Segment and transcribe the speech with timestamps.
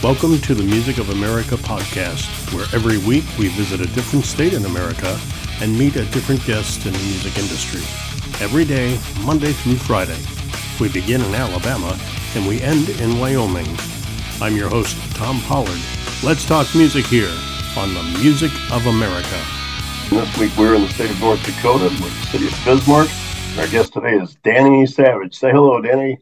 [0.00, 4.54] Welcome to the Music of America podcast, where every week we visit a different state
[4.54, 5.18] in America
[5.60, 7.80] and meet a different guest in the music industry.
[8.40, 10.16] Every day, Monday through Friday.
[10.78, 11.98] We begin in Alabama
[12.36, 13.66] and we end in Wyoming.
[14.40, 15.80] I'm your host, Tom Pollard.
[16.22, 17.34] Let's talk music here
[17.76, 19.42] on the Music of America.
[20.10, 23.08] This week we're in the state of North Dakota with the city of Bismarck.
[23.58, 25.34] Our guest today is Danny Savage.
[25.36, 26.18] Say hello, Danny.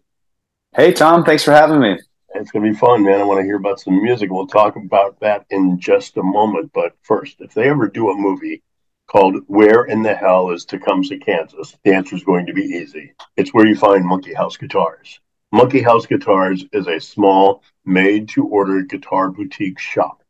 [0.75, 1.25] Hey, Tom.
[1.25, 1.99] Thanks for having me.
[2.39, 3.21] It's going to be fun, man.
[3.21, 4.31] I want to hear about some music.
[4.31, 6.71] We'll talk about that in just a moment.
[6.75, 8.63] But first, if they ever do a movie
[9.07, 13.15] called Where in the Hell is Tecumseh, Kansas, the answer is going to be easy.
[13.37, 15.19] It's where you find Monkey House Guitars.
[15.51, 20.23] Monkey House Guitars is a small, made to order guitar boutique shop.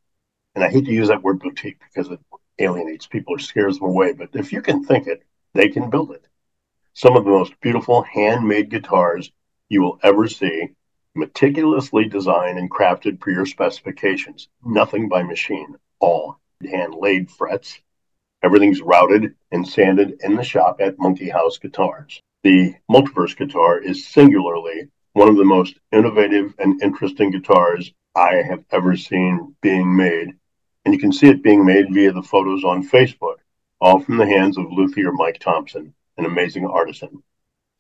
[0.55, 2.21] And I hate to use that word boutique because it
[2.61, 4.13] alienates people or scares them away.
[4.13, 6.25] But if you can think it, they can build it.
[6.93, 9.33] Some of the most beautiful handmade guitars
[9.69, 10.69] you will ever see
[11.17, 14.49] meticulously designed and crafted per your specifications.
[14.65, 16.39] Nothing by machine, all
[16.71, 17.81] hand laid frets.
[18.43, 22.21] Everything's routed and sanded in the shop at Monkey House Guitars.
[22.43, 28.65] The Multiverse guitar is singularly one of the most innovative and interesting guitars I have
[28.71, 30.35] ever seen being made.
[30.85, 33.37] And you can see it being made via the photos on Facebook,
[33.81, 37.23] all from the hands of luthier Mike Thompson, an amazing artisan.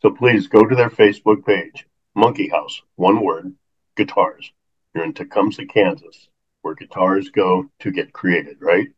[0.03, 3.55] So please go to their Facebook page, Monkey House, one word,
[3.95, 4.51] guitars.
[4.95, 6.29] You're in Tecumseh, Kansas,
[6.63, 8.89] where guitars go to get created, right?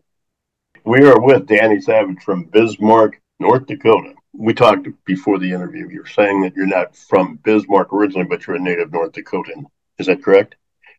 [0.85, 4.15] We are with Danny Savage from Bismarck, North Dakota.
[4.33, 5.89] We talked before the interview.
[5.89, 9.65] You're saying that you're not from Bismarck originally, but you're a native North Dakotan.
[9.99, 10.55] Is that correct?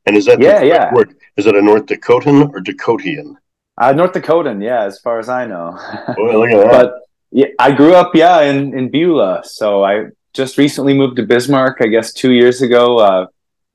[0.06, 0.94] And is that yeah, yeah.
[0.94, 1.16] word?
[1.38, 3.36] Is it a North Dakotan or Dakotian?
[3.78, 5.80] Uh, North Dakotan, yeah, as far as I know.
[6.18, 6.72] Well, look at that.
[6.72, 6.94] but
[7.32, 10.08] yeah, I grew up, yeah, in in Beulah, so I
[10.40, 13.26] just recently moved to Bismarck, I guess two years ago, uh,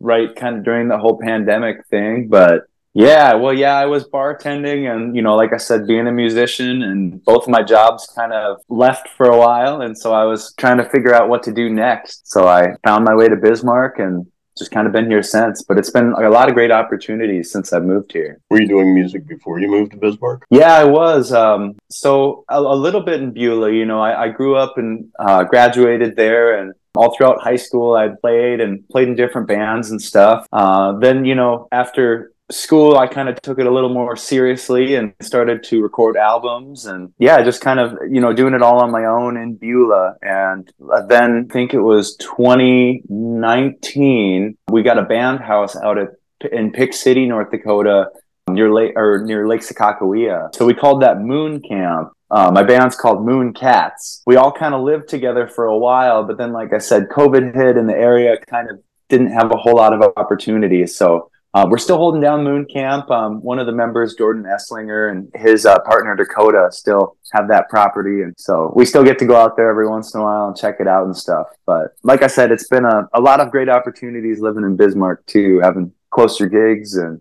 [0.00, 2.28] right kind of during the whole pandemic thing.
[2.28, 2.62] But
[2.94, 6.82] yeah, well, yeah, I was bartending and, you know, like I said, being a musician
[6.82, 9.82] and both of my jobs kind of left for a while.
[9.82, 12.30] And so I was trying to figure out what to do next.
[12.32, 14.26] So I found my way to Bismarck and
[14.56, 15.62] just kind of been here since.
[15.62, 18.40] But it's been a lot of great opportunities since I've moved here.
[18.50, 20.44] Were you doing music before you moved to Bismarck?
[20.50, 21.32] Yeah, I was.
[21.32, 23.72] Um, so a, a, little bit in Beulah.
[23.72, 27.94] You know, I, I grew up and uh, graduated there, and all throughout high school,
[27.94, 30.46] I played and played in different bands and stuff.
[30.52, 34.96] Uh, then, you know, after school i kind of took it a little more seriously
[34.96, 38.82] and started to record albums and yeah just kind of you know doing it all
[38.82, 40.70] on my own in beulah and
[41.08, 46.08] then I think it was 2019 we got a band house out at
[46.52, 48.10] in pick city north dakota
[48.50, 52.96] near lake or near lake sakakawea so we called that moon camp uh, my band's
[52.96, 54.22] called Moon Cats.
[54.26, 57.54] We all kind of lived together for a while, but then, like I said, COVID
[57.54, 60.96] hit and the area kind of didn't have a whole lot of opportunities.
[60.96, 63.08] So uh, we're still holding down Moon Camp.
[63.10, 67.68] Um, one of the members, Jordan Esslinger, and his uh, partner Dakota, still have that
[67.68, 70.48] property, and so we still get to go out there every once in a while
[70.48, 71.46] and check it out and stuff.
[71.64, 75.24] But like I said, it's been a, a lot of great opportunities living in Bismarck
[75.26, 77.20] too, having closer gigs and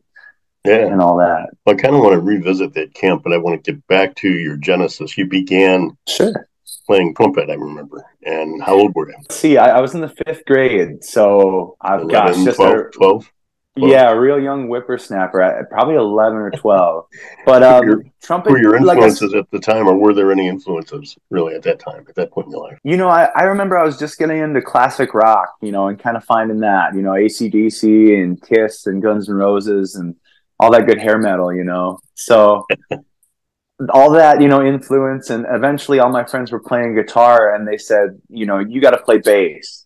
[0.65, 0.87] yeah.
[0.87, 1.49] and all that.
[1.67, 4.29] I kind of want to revisit that camp, but I want to get back to
[4.29, 5.15] your genesis.
[5.17, 6.47] You began sure
[6.85, 8.03] playing trumpet, I remember.
[8.23, 9.15] And how old were you?
[9.29, 13.31] See, I, I was in the fifth grade, so I've 11, got just 12,
[13.77, 13.91] 12?
[13.91, 17.07] Yeah, a real young whippersnapper, probably eleven or twelve.
[17.43, 18.51] But um, your, trumpet.
[18.51, 21.79] Were your influences like at the time, or were there any influences really at that
[21.79, 22.77] time, at that point in your life?
[22.83, 25.99] You know, I, I remember I was just getting into classic rock, you know, and
[25.99, 30.15] kind of finding that, you know, ACDC and Kiss and Guns N' Roses and
[30.59, 31.99] all that good hair metal, you know.
[32.13, 32.67] So
[33.89, 37.79] all that, you know, influence, and eventually all my friends were playing guitar, and they
[37.79, 39.82] said, you know, you got to play bass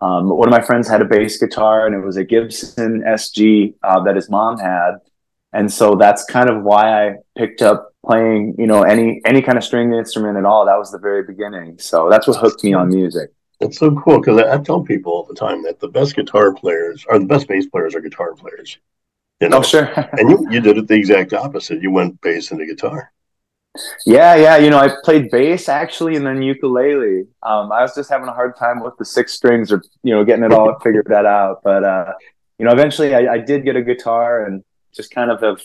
[0.00, 3.74] um, one of my friends had a bass guitar, and it was a Gibson SG
[3.82, 4.98] uh, that his mom had,
[5.52, 9.58] and so that's kind of why I picked up playing, you know, any any kind
[9.58, 10.66] of string instrument at all.
[10.66, 11.78] That was the very beginning.
[11.78, 13.30] So that's what hooked me on music.
[13.60, 16.54] It's so cool because I, I, tell people all the time that the best guitar
[16.54, 18.78] players or the best bass players are guitar players.
[19.40, 19.58] You know?
[19.58, 19.92] Oh, sure.
[20.12, 21.82] and you, you did it the exact opposite.
[21.82, 23.12] You went bass into guitar.
[24.06, 24.56] Yeah, yeah.
[24.56, 27.26] You know, I played bass actually, and then ukulele.
[27.42, 30.24] Um, I was just having a hard time with the six strings, or you know,
[30.24, 31.62] getting it all figured that out.
[31.62, 32.12] But uh,
[32.58, 34.64] you know, eventually, I, I did get a guitar, and
[34.94, 35.60] just kind of have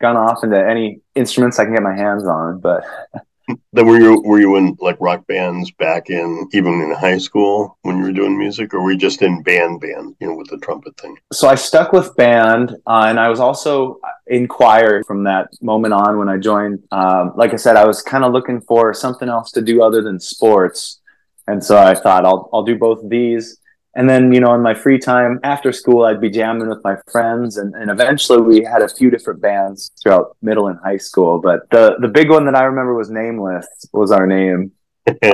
[0.00, 2.60] gone off into any instruments I can get my hands on.
[2.60, 2.84] But
[3.72, 7.78] Then were you were you in like rock bands back in even in high school
[7.82, 10.48] when you were doing music, or were you just in band band, you know, with
[10.48, 11.16] the trumpet thing?
[11.32, 15.94] So I stuck with band, uh, and I was also in choir from that moment
[15.94, 16.82] on when I joined.
[16.90, 20.02] Um, like I said, I was kind of looking for something else to do other
[20.02, 21.00] than sports,
[21.46, 23.58] and so I thought I'll I'll do both these.
[23.96, 26.96] And then, you know, in my free time after school, I'd be jamming with my
[27.10, 27.56] friends.
[27.56, 31.40] And, and eventually we had a few different bands throughout middle and high school.
[31.40, 34.72] But the, the big one that I remember was Nameless was our name.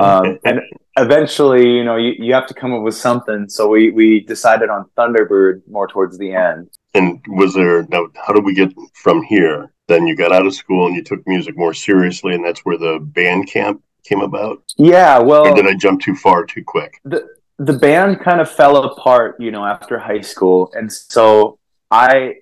[0.01, 0.61] um, and
[0.95, 3.49] eventually, you know, you, you have to come up with something.
[3.49, 6.69] So we, we decided on Thunderbird more towards the end.
[6.93, 9.73] And was there, now, how did we get from here?
[9.89, 12.77] Then you got out of school and you took music more seriously, and that's where
[12.77, 14.63] the band camp came about?
[14.77, 15.47] Yeah, well.
[15.47, 16.99] Or did I jump too far too quick?
[17.03, 17.27] The,
[17.59, 20.71] the band kind of fell apart, you know, after high school.
[20.73, 21.59] And so
[21.91, 22.35] I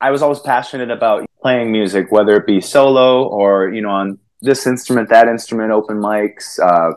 [0.00, 4.18] I was always passionate about playing music, whether it be solo or, you know, on
[4.40, 6.92] this instrument, that instrument, open mics, uh,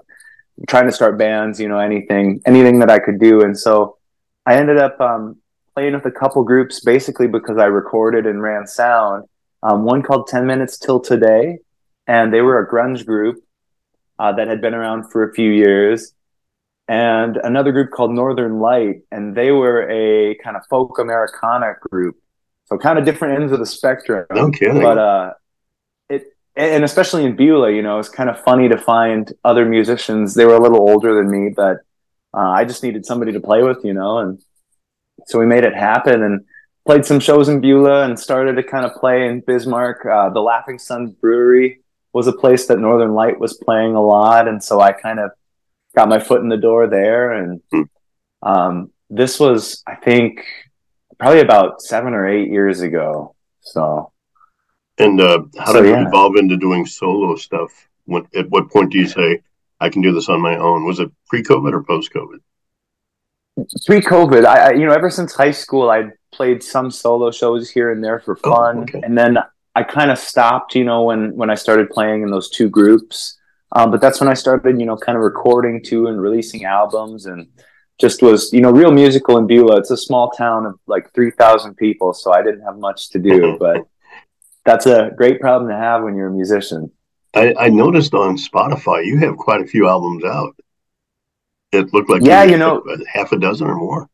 [0.67, 3.43] trying to start bands, you know, anything, anything that I could do.
[3.43, 3.97] And so
[4.43, 5.37] I ended up um,
[5.75, 9.25] playing with a couple groups basically because I recorded and ran sound.
[9.61, 11.59] Um, one called 10 Minutes Till Today,
[12.07, 13.43] and they were a grunge group
[14.17, 16.14] uh, that had been around for a few years
[16.87, 22.17] and another group called Northern Light, and they were a kind of folk Americana group,
[22.65, 24.25] so kind of different ends of the spectrum.
[24.31, 24.81] No kidding.
[24.81, 25.33] But uh,
[26.09, 26.23] it
[26.55, 30.35] and especially in Beulah, you know, it's kind of funny to find other musicians.
[30.35, 31.77] They were a little older than me, but
[32.33, 34.41] uh, I just needed somebody to play with, you know, and
[35.25, 36.45] so we made it happen and
[36.85, 40.05] played some shows in Beulah and started to kind of play in Bismarck.
[40.05, 41.81] Uh, the Laughing Sun Brewery
[42.13, 45.31] was a place that Northern Light was playing a lot, and so I kind of
[45.95, 47.31] got my foot in the door there.
[47.33, 47.81] And Hmm.
[48.41, 50.45] um, this was, I think,
[51.19, 53.35] probably about seven or eight years ago.
[53.61, 54.11] So
[54.97, 56.01] And uh, how So, did yeah.
[56.01, 57.71] you evolve into doing solo stuff?
[58.05, 59.41] When, at what point do you say,
[59.79, 60.85] I can do this on my own?
[60.85, 62.39] Was it pre COVID or post COVID?
[63.85, 67.91] pre-COVID, I, I you know ever since high school, I played some solo shows here
[67.91, 68.99] and there for Oh, fun, okay.
[69.03, 69.37] and then
[69.75, 70.75] I kind of stopped.
[70.75, 73.37] You know when when I started playing in those two groups,
[73.71, 77.25] um, but that's when I started you know kind of recording too and releasing albums
[77.25, 77.47] and
[77.99, 79.77] just was you know real musical in Beulah.
[79.77, 83.19] It's a small town of like three thousand people, so I didn't have much to
[83.19, 83.87] do, but
[84.65, 86.91] that's a great problem to have when you're a musician.
[87.33, 90.55] I, I noticed on Spotify you have quite a few albums out.
[91.71, 94.09] It looked like Yeah, you know- half a dozen or more.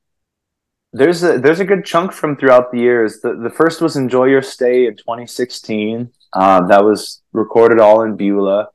[0.93, 3.21] There's a there's a good chunk from throughout the years.
[3.21, 6.09] The the first was Enjoy Your Stay in 2016.
[6.33, 8.67] Uh, that was recorded all in Beulah,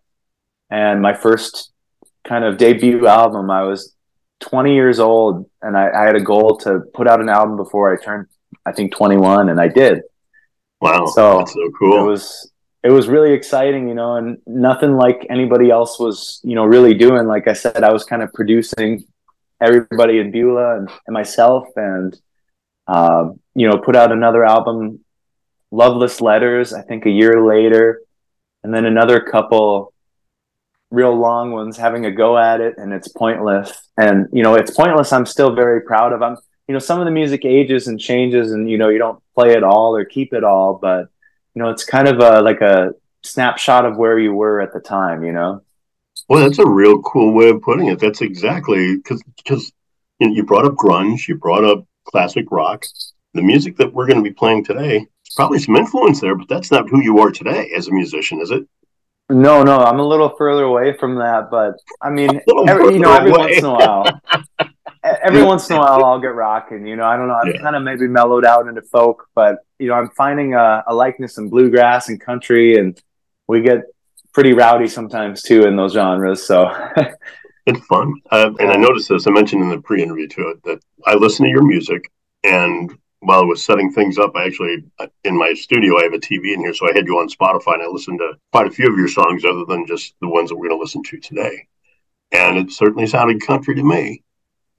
[0.71, 1.73] and my first
[2.27, 3.51] kind of debut album.
[3.51, 3.95] I was
[4.41, 7.93] 20 years old, and I, I had a goal to put out an album before
[7.93, 8.27] I turned,
[8.65, 10.03] I think, 21, and I did.
[10.81, 12.03] Wow, So, that's so cool.
[12.03, 12.51] It was
[12.83, 16.95] it was really exciting, you know, and nothing like anybody else was, you know, really
[16.95, 17.27] doing.
[17.27, 19.05] Like I said, I was kind of producing
[19.61, 22.17] everybody in Beulah and, and myself, and
[22.87, 25.01] um, you know, put out another album,
[25.73, 28.03] Loveless Letters, I think a year later,
[28.63, 29.93] and then another couple
[30.91, 34.71] real long ones having a go at it and it's pointless and you know it's
[34.71, 36.37] pointless i'm still very proud of i'm
[36.69, 39.53] you know some of the music ages and changes and you know you don't play
[39.53, 41.09] it all or keep it all but
[41.55, 42.93] you know it's kind of a like a
[43.25, 45.61] snapshot of where you were at the time you know
[46.29, 47.99] Well, that's a real cool way of putting it.
[47.99, 49.73] That's exactly because because
[50.19, 52.85] you, know, you brought up grunge, you brought up classic rock.
[53.35, 56.49] The music that we're going to be playing today, there's probably some influence there, but
[56.49, 58.67] that's not who you are today as a musician, is it?
[59.29, 63.13] No no i'm a little further away from that but i mean every, you know
[63.13, 63.39] every away.
[63.39, 64.21] once in a while
[65.23, 67.61] every once in a while i'll get rocking you know i don't know i've Yeah.
[67.61, 71.39] kind of maybe mellowed out into folk but you know i'm finding a, a likeness
[71.39, 73.01] in bluegrass and country and
[73.49, 73.83] we get
[74.33, 76.71] pretty rowdy sometimes too in those genres so
[77.69, 78.15] It's fun.
[78.31, 81.15] Uh, and I noticed this, I mentioned in the pre interview to it that I
[81.17, 82.13] listen to your music.
[82.45, 86.15] And while I was setting things up, I actually, uh, in my studio, I have
[86.15, 86.75] a TV in here.
[86.75, 89.09] So I had you on Spotify and I listened to quite a few of your
[89.09, 91.67] songs other than just the ones that we're going to listen to today.
[92.33, 94.23] And it certainly sounded country to me,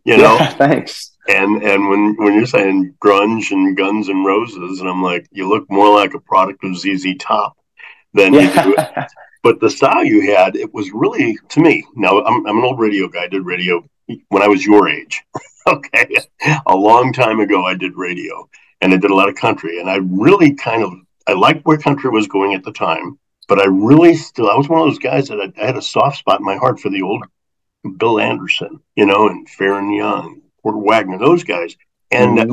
[0.04, 0.36] you know?
[0.36, 5.04] yeah, thanks And and when, when you're saying grunge and Guns and Roses, and I'm
[5.04, 7.58] like, you look more like a product of ZZ Top
[8.14, 9.08] than you do yeah
[9.48, 11.82] but the style you had, it was really to me.
[11.96, 13.24] Now I'm, I'm an old radio guy.
[13.24, 13.82] I did radio
[14.30, 15.24] when I was your age.
[15.68, 16.08] okay,
[16.66, 18.50] a long time ago, I did radio,
[18.82, 19.80] and I did a lot of country.
[19.80, 20.94] And I really kind of
[21.28, 24.70] I liked where country was going at the time, but I really still I was
[24.70, 26.90] one of those guys that I, I had a soft spot in my heart for
[26.90, 27.24] the old
[27.98, 31.76] Bill Anderson, you know, and Faron Young, Porter Wagoner, those guys.
[32.12, 32.50] And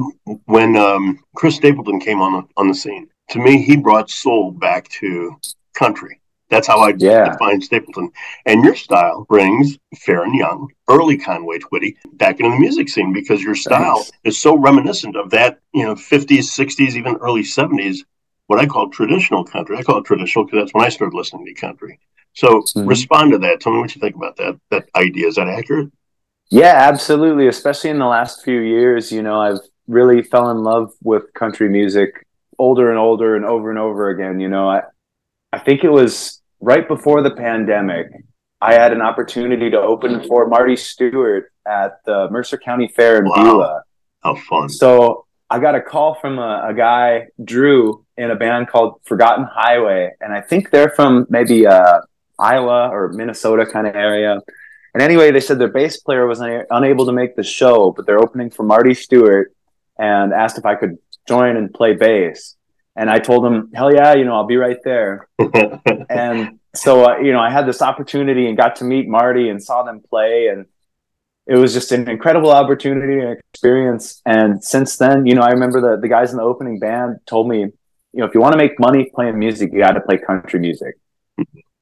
[0.46, 4.50] when um, Chris Stapleton came on the, on the scene, to me, he brought soul
[4.50, 5.36] back to
[5.74, 6.20] country.
[6.54, 7.32] That's how I Yeah.
[7.32, 8.10] define Stapleton.
[8.46, 13.42] And your style brings Faron Young, early Conway Twitty, back into the music scene because
[13.42, 14.12] your style Thanks.
[14.22, 18.04] is so reminiscent of that, you know, 50s, 60s, even early 70s,
[18.46, 19.76] what I call traditional country.
[19.76, 21.98] I call it traditional because that's when I started listening to country.
[22.34, 22.86] So Mhm.
[22.86, 23.60] respond to that.
[23.60, 24.56] Tell me what you think about that.
[24.70, 25.88] That idea is that accurate?
[26.50, 27.48] Yeah, absolutely.
[27.48, 31.68] Especially in the last few years, you know, I've really fell in love with country
[31.68, 32.24] music
[32.58, 34.38] older and older and over and over again.
[34.38, 34.82] You know, I,
[35.52, 38.06] I think it was right before the pandemic.
[38.60, 43.26] I had an opportunity to open for Marty Stuart at the Mercer County Fair in
[43.28, 43.34] wow.
[43.36, 43.82] Beulah.
[44.22, 44.70] How fun.
[44.70, 49.44] So I got a call from a, a, guy, Drew, in a band called Forgotten
[49.44, 50.12] Highway.
[50.20, 52.00] And I think they're from maybe uh,
[52.38, 54.40] Iowa or Minnesota kind of area.
[54.94, 58.06] And anyway, they said their bass player was una- unable to make the show, but
[58.06, 59.52] they're opening for Marty Stuart,
[59.98, 60.96] and asked if I could
[61.28, 62.56] join and play bass.
[62.96, 65.28] And I told them, hell yeah, you know, I'll be right there.
[66.08, 69.62] and so, uh, you know, I had this opportunity and got to meet Marty and
[69.62, 70.48] saw them play.
[70.48, 70.66] And
[71.46, 74.22] it was just an incredible opportunity and experience.
[74.24, 77.48] And since then, you know, I remember the, the guys in the opening band told
[77.48, 80.18] me, you know, if you want to make money playing music, you got to play
[80.18, 80.94] country music.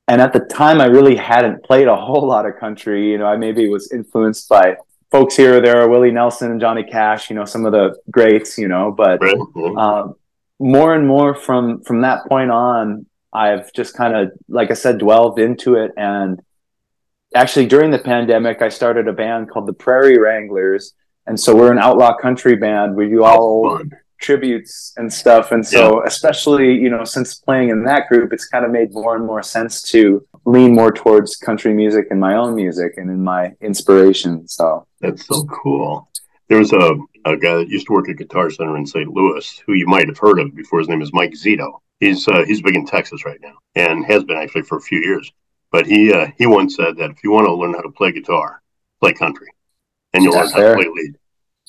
[0.08, 3.10] and at the time, I really hadn't played a whole lot of country.
[3.10, 4.76] You know, I maybe was influenced by
[5.10, 8.56] folks here or there, Willie Nelson and Johnny Cash, you know, some of the greats,
[8.56, 9.22] you know, but
[9.76, 10.14] um,
[10.62, 14.98] more and more from from that point on, I've just kind of, like I said,
[14.98, 15.90] dwelled into it.
[15.96, 16.40] And
[17.34, 20.94] actually, during the pandemic, I started a band called the Prairie Wranglers,
[21.26, 22.94] and so we're an outlaw country band.
[22.94, 23.80] We do all
[24.20, 25.50] tributes and stuff.
[25.50, 26.06] And so, yeah.
[26.06, 29.42] especially you know, since playing in that group, it's kind of made more and more
[29.42, 34.46] sense to lean more towards country music and my own music and in my inspiration.
[34.46, 36.08] So that's so cool.
[36.52, 39.08] There was a, a guy that used to work at Guitar Center in St.
[39.08, 40.80] Louis who you might have heard of before.
[40.80, 41.78] His name is Mike Zito.
[41.98, 44.98] He's uh, he's big in Texas right now and has been actually for a few
[44.98, 45.32] years.
[45.70, 48.12] But he uh, he once said that if you want to learn how to play
[48.12, 48.60] guitar,
[49.00, 49.48] play country,
[50.12, 51.16] and you'll That's learn how to play lead.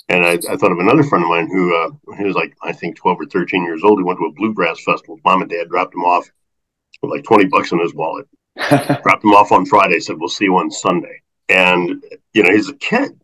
[0.10, 2.74] And I, I, thought of another friend of mine who uh, he was like I
[2.74, 4.00] think twelve or thirteen years old.
[4.00, 5.18] He went to a bluegrass festival.
[5.24, 6.30] Mom and dad dropped him off
[7.02, 8.28] with like twenty bucks in his wallet.
[8.68, 10.02] dropped him off on Friday.
[10.02, 11.22] Said we'll see you on Sunday.
[11.48, 13.18] And you know he's a kid,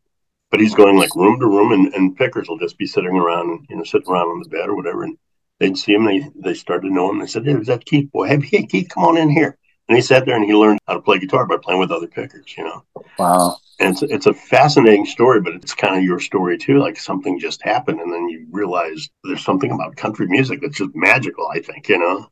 [0.52, 3.68] but he's going like room to room, and, and pickers will just be sitting around,
[3.70, 5.18] you know, sitting around on the bed or whatever, and
[5.60, 6.08] they'd see him.
[6.08, 7.20] And they they started to know him.
[7.20, 8.28] They said, "Hey, is that Keith boy?
[8.28, 11.02] Hey, Keith, come on in here." And he sat there and he learned how to
[11.02, 12.56] play guitar by playing with other pickers.
[12.58, 12.84] You know.
[13.18, 13.58] Wow.
[13.80, 16.80] And it's it's a fascinating story, but it's kind of your story too.
[16.80, 20.96] Like something just happened, and then you realize there's something about country music that's just
[20.96, 21.48] magical.
[21.48, 22.28] I think you know.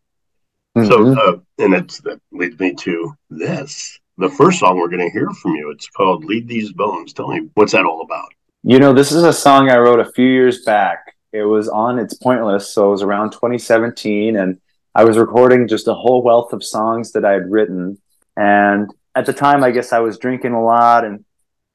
[0.78, 0.88] Mm-hmm.
[0.88, 4.00] So, uh, and it's, that leads me to this.
[4.20, 7.14] The first song we're going to hear from you, it's called Lead These Bones.
[7.14, 8.30] Tell me, what's that all about?
[8.64, 11.16] You know, this is a song I wrote a few years back.
[11.32, 14.60] It was on It's Pointless, so it was around 2017, and
[14.96, 18.00] I was recording just a whole wealth of songs that I had written.
[18.36, 21.24] And at the time, I guess I was drinking a lot and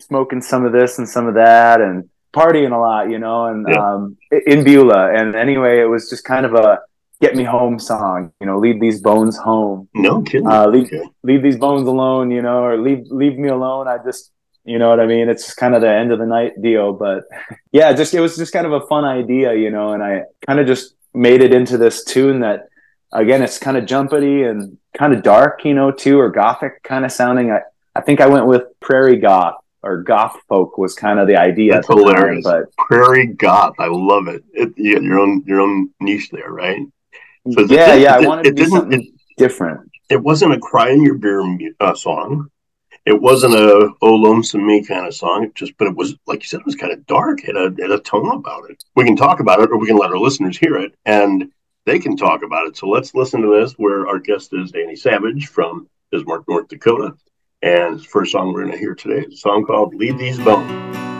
[0.00, 3.66] smoking some of this and some of that and partying a lot, you know, and
[3.68, 3.94] yeah.
[3.94, 5.14] um, in Beulah.
[5.14, 6.80] And anyway, it was just kind of a
[7.22, 9.88] get me home song, you know, leave these bones home.
[9.94, 10.46] No kidding.
[10.46, 11.04] Uh, leave, okay.
[11.22, 13.86] leave these bones alone, you know, or leave, leave me alone.
[13.86, 14.32] I just,
[14.64, 15.28] you know what I mean?
[15.28, 17.22] It's kind of the end of the night deal, but
[17.72, 20.58] yeah, just, it was just kind of a fun idea, you know, and I kind
[20.58, 22.68] of just made it into this tune that
[23.12, 27.04] again, it's kind of jumpity and kind of dark, you know, too, or gothic kind
[27.04, 27.52] of sounding.
[27.52, 27.60] I,
[27.94, 31.74] I think I went with prairie goth or goth folk was kind of the idea.
[31.74, 32.44] That's hilarious.
[32.44, 34.42] Time, but prairie goth, I love it.
[34.52, 34.72] it.
[34.76, 36.80] You your own your own niche there, right?
[37.50, 38.18] So yeah, it, yeah.
[38.18, 39.90] It, I wanted to be something different.
[40.08, 41.42] It wasn't a cry in your beer
[41.80, 42.48] uh, song.
[43.04, 45.44] It wasn't a "Oh Lonesome Me" kind of song.
[45.44, 47.40] It just, but it was like you said, it was kind of dark.
[47.40, 48.84] It had, a, it had a tone about it.
[48.94, 51.50] We can talk about it, or we can let our listeners hear it, and
[51.84, 52.76] they can talk about it.
[52.76, 53.72] So let's listen to this.
[53.72, 57.16] Where our guest is Danny Savage from Bismarck, North Dakota.
[57.62, 60.38] And the first song we're going to hear today is a song called Leave These
[60.38, 61.11] Bones.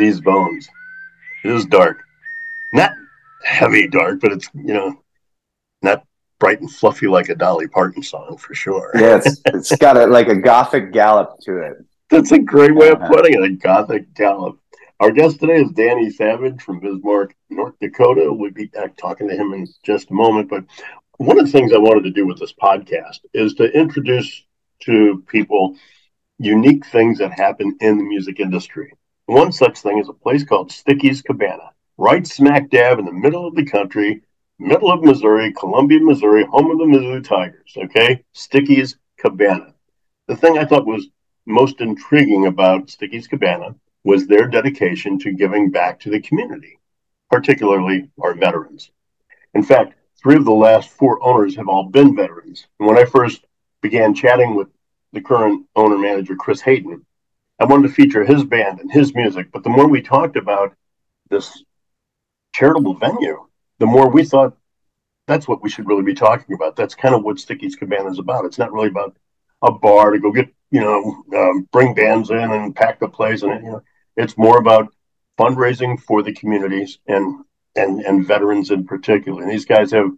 [0.00, 0.68] These bones.
[1.44, 1.98] It is dark.
[2.72, 2.92] Not
[3.44, 5.00] heavy dark, but it's, you know,
[5.82, 6.04] not
[6.38, 8.90] bright and fluffy like a Dolly Parton song for sure.
[8.94, 11.76] Yeah, it's, it's got a, like a gothic gallop to it.
[12.08, 13.12] That's a great way of uh-huh.
[13.12, 14.58] putting it, a gothic gallop.
[14.98, 18.32] Our guest today is Danny Savage from Bismarck, North Dakota.
[18.32, 20.50] We'll be back talking to him in just a moment.
[20.50, 20.64] But
[21.18, 24.44] one of the things I wanted to do with this podcast is to introduce
[24.80, 25.76] to people
[26.38, 28.92] unique things that happen in the music industry.
[29.30, 33.46] One such thing is a place called Sticky's Cabana, right smack dab in the middle
[33.46, 34.22] of the country,
[34.58, 37.76] middle of Missouri, Columbia, Missouri, home of the Missouri Tigers.
[37.76, 39.72] Okay, Sticky's Cabana.
[40.26, 41.10] The thing I thought was
[41.46, 46.80] most intriguing about Sticky's Cabana was their dedication to giving back to the community,
[47.30, 48.90] particularly our veterans.
[49.54, 52.66] In fact, three of the last four owners have all been veterans.
[52.80, 53.44] And when I first
[53.80, 54.66] began chatting with
[55.12, 57.06] the current owner manager, Chris Hayden,
[57.60, 59.52] I wanted to feature his band and his music.
[59.52, 60.74] But the more we talked about
[61.28, 61.62] this
[62.54, 63.46] charitable venue,
[63.78, 64.56] the more we thought
[65.30, 66.74] that's what we should really be talking about.
[66.74, 68.46] That's kind of what Sticky's Cabana is about.
[68.46, 69.16] It's not really about
[69.62, 73.42] a bar to go get, you know, um, bring bands in and pack the place.
[73.42, 73.82] And, you know,
[74.16, 74.92] it's more about
[75.38, 77.44] fundraising for the communities and,
[77.76, 79.42] and, and veterans in particular.
[79.42, 80.10] And these guys have,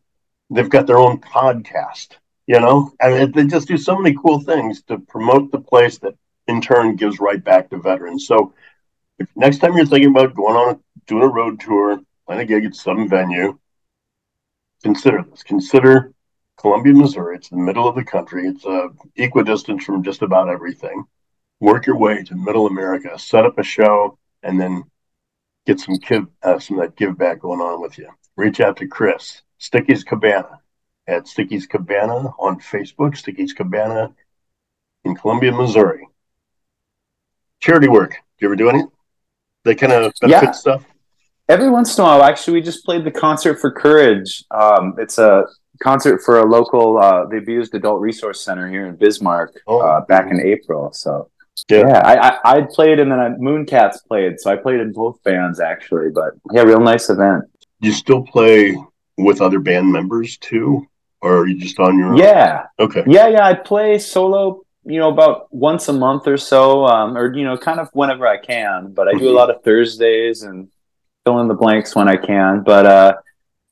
[0.48, 4.82] they've got their own podcast, you know, and they just do so many cool things
[4.84, 6.14] to promote the place that
[6.46, 8.26] in turn gives right back to veterans.
[8.26, 8.54] So
[9.18, 12.44] if next time you're thinking about going on, a, doing a road tour, playing a
[12.44, 13.58] gig at some venue,
[14.82, 15.42] consider this.
[15.42, 16.12] Consider
[16.58, 17.36] Columbia, Missouri.
[17.36, 18.48] It's the middle of the country.
[18.48, 21.04] It's uh, equidistant from just about everything.
[21.60, 24.82] Work your way to Middle America, set up a show, and then
[25.66, 28.08] get some give, uh, some that give back going on with you.
[28.36, 30.60] Reach out to Chris Sticky's Cabana
[31.06, 33.16] at Sticky's Cabana on Facebook.
[33.16, 34.12] Sticky's Cabana
[35.04, 36.08] in Columbia, Missouri.
[37.62, 38.10] Charity work.
[38.10, 38.82] Do you ever do any?
[39.64, 40.50] That kind of benefit Yeah.
[40.50, 40.84] stuff.
[41.48, 44.44] Every once in a while, actually, we just played the concert for Courage.
[44.50, 45.44] Um, it's a
[45.82, 49.80] concert for a local, uh, the Abused Adult Resource Center here in Bismarck Oh.
[49.80, 50.92] uh, back in April.
[50.92, 51.28] So,
[51.68, 51.86] Yeah.
[51.86, 54.40] yeah, I, I, I played and then I, Mooncats played.
[54.40, 56.10] So I played in both bands, actually.
[56.10, 57.44] But yeah, real nice event.
[57.80, 58.76] You still play
[59.18, 60.86] with other band members too,
[61.20, 62.16] or are you just on your own?
[62.16, 62.64] Yeah.
[62.80, 63.04] Okay.
[63.06, 63.46] Yeah, yeah.
[63.46, 67.56] I play solo, you know, about once a month or so, um, or, you know,
[67.56, 68.92] kind of whenever I can.
[68.92, 69.34] But I do a Mhm.
[69.36, 70.68] lot of Thursdays and
[71.24, 72.62] fill in the blanks when I can.
[72.62, 73.14] But uh,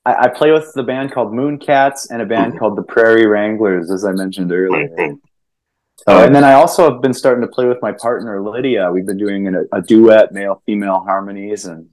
[0.07, 2.59] I, I play with the band called Mooncats and a band Mhm.
[2.59, 4.89] called the Prairie Wranglers, as I mentioned earlier.
[4.97, 5.17] Right.
[6.09, 8.91] So, and then I also have been starting to play with my partner Lydia.
[8.91, 11.91] We've been doing a, a duet, male female harmonies, and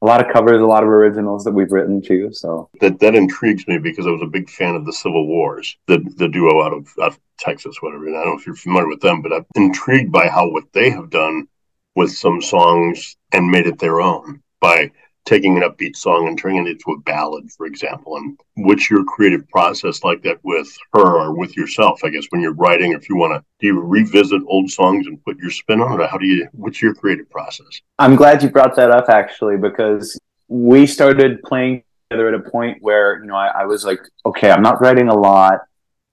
[0.00, 2.30] a lot of covers, a lot of originals that we've written too.
[2.32, 5.76] So That that intrigues me because I was a big fan of the Civil Wars,
[5.86, 8.06] the the duo out of, out of Texas, whatever.
[8.06, 10.72] And I don't know if you're familiar with them, but I'm intrigued by how what
[10.72, 11.48] they have done
[11.94, 14.90] with some songs and made it their own by
[15.28, 18.16] taking an upbeat song and turning it into a ballad, for example.
[18.16, 22.00] And what's your creative process like that with her or with yourself?
[22.02, 25.22] I guess when you're writing, if you want to, do you revisit old songs and
[25.24, 26.08] put your spin on it?
[26.08, 26.48] How do you?
[26.52, 27.82] What's your creative process?
[27.98, 32.78] I'm glad you brought that up actually because we started playing together at a point
[32.80, 35.60] where you know I, I was like, okay, I'm not writing a lot.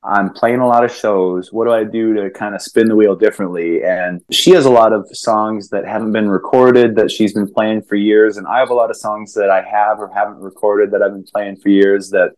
[0.08, 1.52] I'm playing a lot of shows.
[1.52, 3.84] What do I do to kind of spin the wheel differently?
[3.84, 7.82] And she has a lot of songs that haven't been recorded that she's been playing
[7.84, 10.92] for years, and I have a lot of songs that I have or haven't recorded
[10.92, 12.34] that I've been playing for years that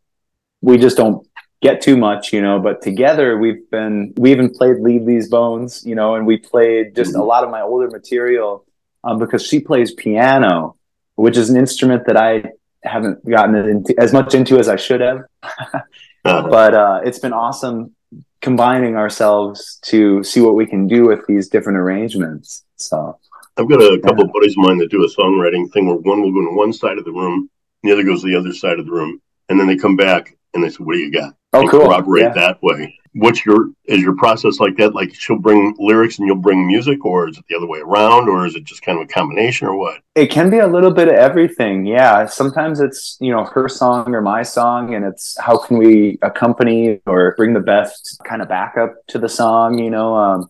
[0.62, 1.28] we just don't
[1.62, 2.60] get too much, you know.
[2.60, 6.96] But together we've been we even played Leave These Bones, you know, and we played
[6.96, 8.66] just a lot of my older material
[9.04, 10.76] um, because she plays piano,
[11.16, 12.52] which is an instrument that I
[12.84, 15.26] haven't gotten into as much into as I should have.
[16.28, 17.96] Uh, But uh, it's been awesome
[18.42, 22.66] combining ourselves to see what we can do with these different arrangements.
[22.76, 23.18] So
[23.58, 26.22] I've got a couple of buddies of mine that do a songwriting thing where one
[26.22, 27.50] will go to one side of the room,
[27.84, 30.38] the other goes to the other side of the room, and then they come back
[30.54, 31.82] and they say, "What do you got?" Oh, cool.
[31.82, 32.34] Corroborate Yeah.
[32.34, 32.94] that way.
[33.14, 34.94] What's your is your process like that?
[34.94, 38.30] Like she'll bring lyrics and you'll bring music, or is it the other way around,
[38.30, 40.02] or is it just kind of a combination, or what?
[40.14, 41.88] It can be a little bit of everything.
[41.88, 42.28] Yeah.
[42.28, 47.00] Sometimes it's, you know, her song or my song, and it's how can we accompany
[47.08, 50.16] or bring the best kind of backup to the song, you know?
[50.16, 50.50] Um,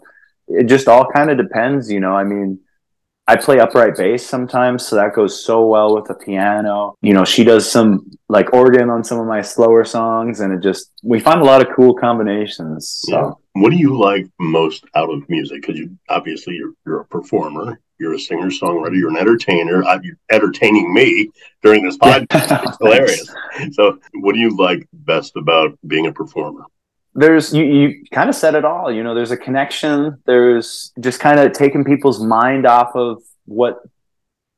[0.50, 2.14] it just all kind of depends, you know.
[2.16, 2.60] I mean,
[3.30, 6.96] I play upright bass sometimes, so that goes so well with the piano.
[7.02, 10.62] You know, she does some like organ on some of my slower songs, and it
[10.62, 13.02] just we find a lot of cool combinations.
[13.06, 13.12] So.
[13.12, 13.32] Yeah.
[13.62, 15.62] What do you like most out of music?
[15.62, 19.84] Because you obviously you're, you're a performer, you're a singer songwriter, you're an entertainer.
[19.84, 21.32] Uh, you're entertaining me
[21.64, 22.64] during this podcast.
[22.68, 23.36] it's hilarious.
[23.72, 26.64] So, what do you like best about being a performer?
[27.18, 31.20] There's you, you kind of said it all you know there's a connection there's just
[31.20, 33.80] kind of taking people's mind off of what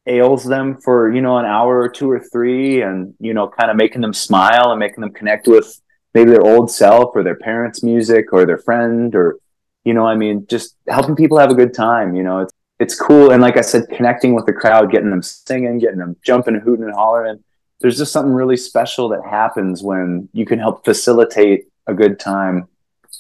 [0.06, 3.72] ails them for you know an hour or two or three and you know kind
[3.72, 5.82] of making them smile and making them connect with
[6.14, 9.38] maybe their old self or their parents music or their friend or
[9.86, 12.96] you know i mean just helping people have a good time you know it's it's
[12.96, 13.32] cool.
[13.32, 16.64] And like i said connecting with the crowd getting them singing getting them jumping and
[16.64, 17.44] hooting and hollering.
[17.82, 22.68] There's just something really special that happens when you can help facilitate a good time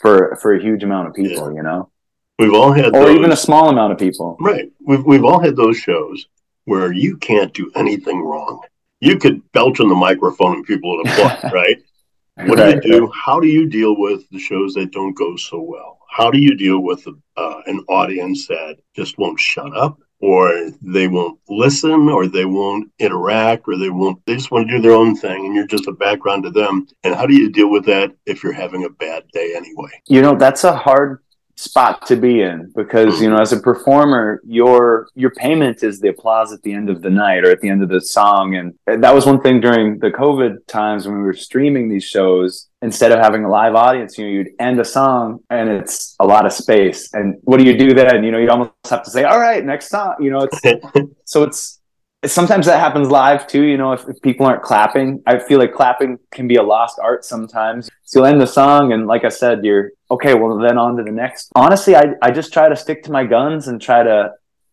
[0.01, 1.58] for for a huge amount of people, yeah.
[1.58, 1.89] you know.
[2.38, 4.71] We've all had, or those, even a small amount of people, right?
[4.79, 6.25] We've we've all had those shows
[6.65, 8.62] where you can't do anything wrong.
[9.01, 11.77] You could belch on the microphone and people would applaud, right?
[12.36, 13.12] What do you do?
[13.13, 15.99] How do you deal with the shows that don't go so well?
[16.10, 17.05] How do you deal with
[17.36, 19.99] uh, an audience that just won't shut up?
[20.21, 24.77] Or they won't listen or they won't interact or they won't they just want to
[24.77, 26.88] do their own thing and you're just a background to them.
[27.03, 29.89] And how do you deal with that if you're having a bad day anyway?
[30.08, 31.23] You know that's a hard
[31.55, 36.08] spot to be in because you know as a performer your your payment is the
[36.08, 38.55] applause at the end of the night or at the end of the song.
[38.55, 42.68] And that was one thing during the covid times when we were streaming these shows
[42.82, 46.26] instead of having a live audience you know you'd end a song and it's a
[46.26, 47.13] lot of space.
[47.13, 48.24] And what do you do then?
[48.24, 50.62] You know you almost have to say all right next song you know it's
[51.26, 51.80] so it's
[52.26, 55.22] sometimes that happens live too you know if, if, people aren't clapping.
[55.26, 57.89] I feel like clapping can be a lost art sometimes.
[58.04, 61.04] So you'll end the song and like i said you're okay well then on to
[61.04, 61.52] the next.
[61.56, 64.32] Honestly i, I just try to stick to my guns and try to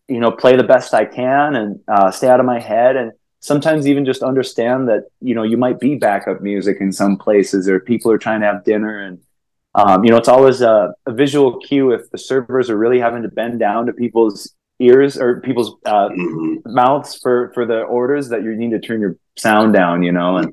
[0.09, 2.97] you know play the best i can and uh, stay out of my head.
[2.97, 3.13] And
[3.47, 7.69] sometimes even just understand that you know you might be backup music in some places
[7.69, 9.21] or people are trying to have dinner and
[9.77, 13.23] um, you know it's always a, a visual cue if the servers are really having
[13.23, 16.57] to bend down to people's ears or people's uh, mm-hmm.
[16.75, 20.39] mouths for for the orders that you need to turn your sound down you know
[20.39, 20.53] and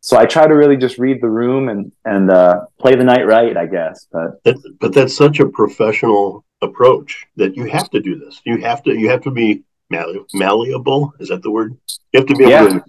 [0.00, 3.26] so i try to really just read the room and and uh, play the night
[3.26, 4.40] right i guess but
[4.80, 8.92] but that's such a professional approach that you have to do this you have to
[8.96, 11.76] you have to be malleable is that the word
[12.12, 12.80] you have to be able yeah.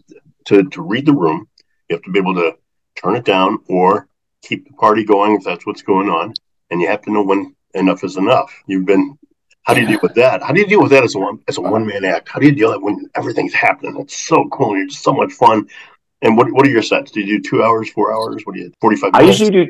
[0.45, 1.47] to, to to read the room
[1.89, 2.55] you have to be able to
[2.95, 4.07] turn it down or
[4.41, 6.33] keep the party going if that's what's going on
[6.71, 9.17] and you have to know when enough is enough you've been
[9.69, 10.41] how do you deal with that?
[10.41, 12.27] How do you deal with that as a one as a one man act?
[12.27, 13.97] How do you deal with when everything's happening?
[13.99, 14.73] It's so cool.
[14.81, 15.67] It's so much fun.
[16.23, 17.12] And what what are your sets?
[17.12, 18.41] Do you do two hours, four hours?
[18.45, 19.12] What do you forty five?
[19.13, 19.67] I usually do.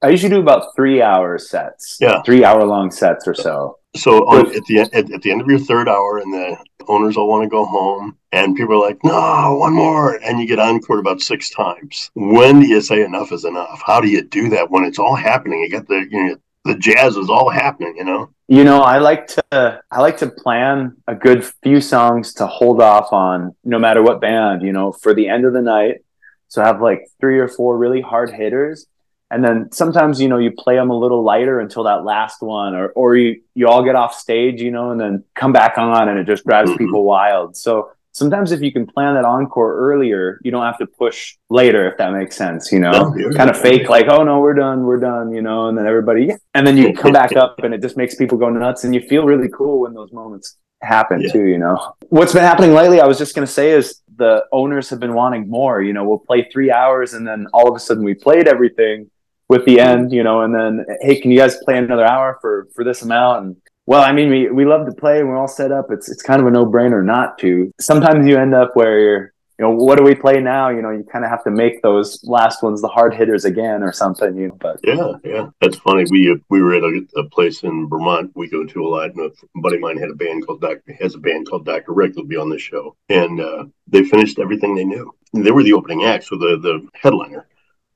[0.00, 1.98] I usually do about three hour sets.
[2.00, 3.78] Yeah, three hour long sets or so.
[3.94, 6.56] So on, at the at, at the end of your third hour, and the
[6.88, 10.46] owners all want to go home, and people are like, "No, one more," and you
[10.46, 12.10] get encored about six times.
[12.14, 13.82] When do you say enough is enough?
[13.84, 15.60] How do you do that when it's all happening?
[15.60, 17.94] You get the you know, the jazz is all happening.
[17.96, 18.30] You know.
[18.48, 22.82] You know, I like to I like to plan a good few songs to hold
[22.82, 26.02] off on no matter what band, you know, for the end of the night.
[26.48, 28.86] So have like three or four really hard hitters.
[29.32, 32.74] And then sometimes, you know, you play them a little lighter until that last one,
[32.74, 36.08] or or you you all get off stage, you know, and then come back on
[36.08, 36.84] and it just drives mm-hmm.
[36.84, 37.56] people wild.
[37.56, 41.90] So sometimes if you can plan that encore earlier, you don't have to push later,
[41.90, 45.00] if that makes sense, you know, kind of fake like, oh no, we're done, we're
[45.00, 46.36] done, you know, and then everybody, yeah.
[46.54, 49.00] and then you come back up and it just makes people go nuts and you
[49.00, 51.32] feel really cool when those moments happen yeah.
[51.32, 51.94] too, you know.
[52.10, 55.14] What's been happening lately, I was just going to say is the owners have been
[55.14, 58.14] wanting more, you know, we'll play three hours and then all of a sudden we
[58.14, 59.10] played everything
[59.48, 62.68] with the end, you know, and then, hey, can you guys play another hour for,
[62.74, 63.44] for this amount?
[63.44, 65.86] And well, I mean, we, we love to play and we're all set up.
[65.90, 67.72] It's it's kind of a no brainer not to.
[67.80, 70.70] Sometimes you end up where you're, you know, what do we play now?
[70.70, 73.82] You know, you kind of have to make those last ones the hard hitters again
[73.82, 74.36] or something.
[74.36, 76.04] You know, but yeah, yeah, that's funny.
[76.10, 79.10] We we were at a, a place in Vermont we go to a lot.
[79.14, 81.92] And a buddy of mine had a band called Doctor has a band called Doctor
[81.92, 82.14] Rick.
[82.14, 85.12] They'll be on this show, and uh, they finished everything they knew.
[85.34, 87.46] They were the opening act, so the the headliner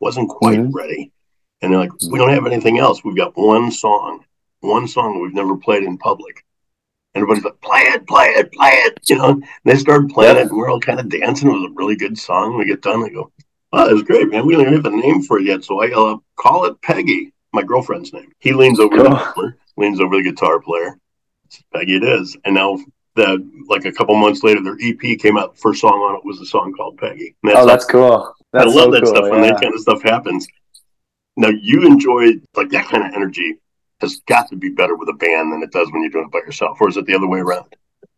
[0.00, 0.76] wasn't quite mm-hmm.
[0.76, 1.12] ready,
[1.62, 3.04] and they're like, "We don't have anything else.
[3.04, 4.24] We've got one song."
[4.66, 6.44] one song we've never played in public.
[7.14, 9.00] Everybody's like, play it, play it, play it.
[9.08, 11.48] You know, and they started playing it, and we're all kind of dancing.
[11.48, 12.58] It was a really good song.
[12.58, 13.30] We get done, they go,
[13.72, 14.44] oh, that's great, man.
[14.44, 15.64] We don't even have a name for it yet.
[15.64, 18.32] So I uh, call it Peggy, my girlfriend's name.
[18.40, 20.98] He leans over, the, leans over the guitar player.
[21.72, 22.36] Peggy it is.
[22.44, 22.78] And now
[23.14, 25.54] that like a couple months later, their EP came out.
[25.54, 27.36] The first song on it was a song called Peggy.
[27.44, 28.34] That's oh, that's cool.
[28.52, 29.30] That's I love so that cool, stuff yeah.
[29.30, 30.48] when that kind of stuff happens.
[31.36, 33.54] Now you enjoy like that kind of energy
[34.00, 36.32] has got to be better with a band than it does when you're doing it
[36.32, 37.66] by yourself, or is it the other way around?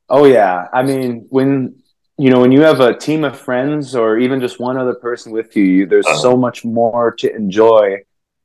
[0.08, 1.76] Oh yeah, I mean when
[2.16, 5.32] you know when you have a team of friends or even just one other person
[5.32, 6.18] with you, you there's Uh-huh.
[6.18, 7.98] so much more to enjoy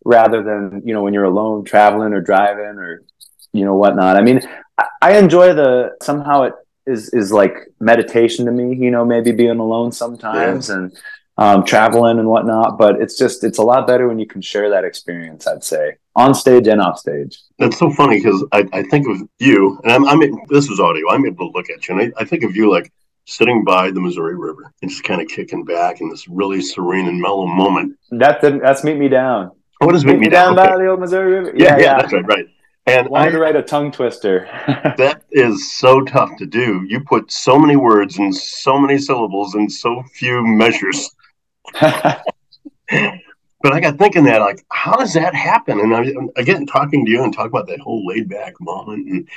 [0.05, 3.03] rather than you know when you're alone traveling or driving or
[3.53, 4.17] you know whatnot.
[4.17, 4.41] I mean,
[4.77, 6.53] I, I enjoy the somehow it
[6.85, 8.75] is is like meditation to me.
[8.75, 10.91] You know, maybe being alone sometimes and
[11.37, 12.77] um, traveling and whatnot.
[12.77, 15.47] But it's just it's a lot better when you can share that experience.
[15.47, 17.39] I'd say on stage and off stage.
[17.59, 20.19] That's so funny because I, I think of you, and I'm, I'm
[20.49, 21.09] this is audio.
[21.09, 22.91] I'm able to look at you, and I, I think of you like
[23.25, 27.07] sitting by the Missouri River and just kind of kicking back in this really serene
[27.07, 27.97] and mellow moment.
[28.11, 29.51] That's that's meet me down.
[29.81, 30.69] Oh, What does Meet me down Okay.
[30.69, 31.53] by the old Missouri River.
[31.55, 31.97] Yeah, Yeah, yeah, yeah.
[32.01, 32.45] that's right, right.
[32.85, 34.45] And Wanted I, to write a tongue twister.
[34.97, 36.85] that is so tough to do.
[36.87, 41.09] You put so many words and so many syllables and so few measures.
[43.61, 45.79] But I got thinking that, like, how does that happen?
[45.79, 49.29] And I, again, talking to you and talk about that whole laid back moment, and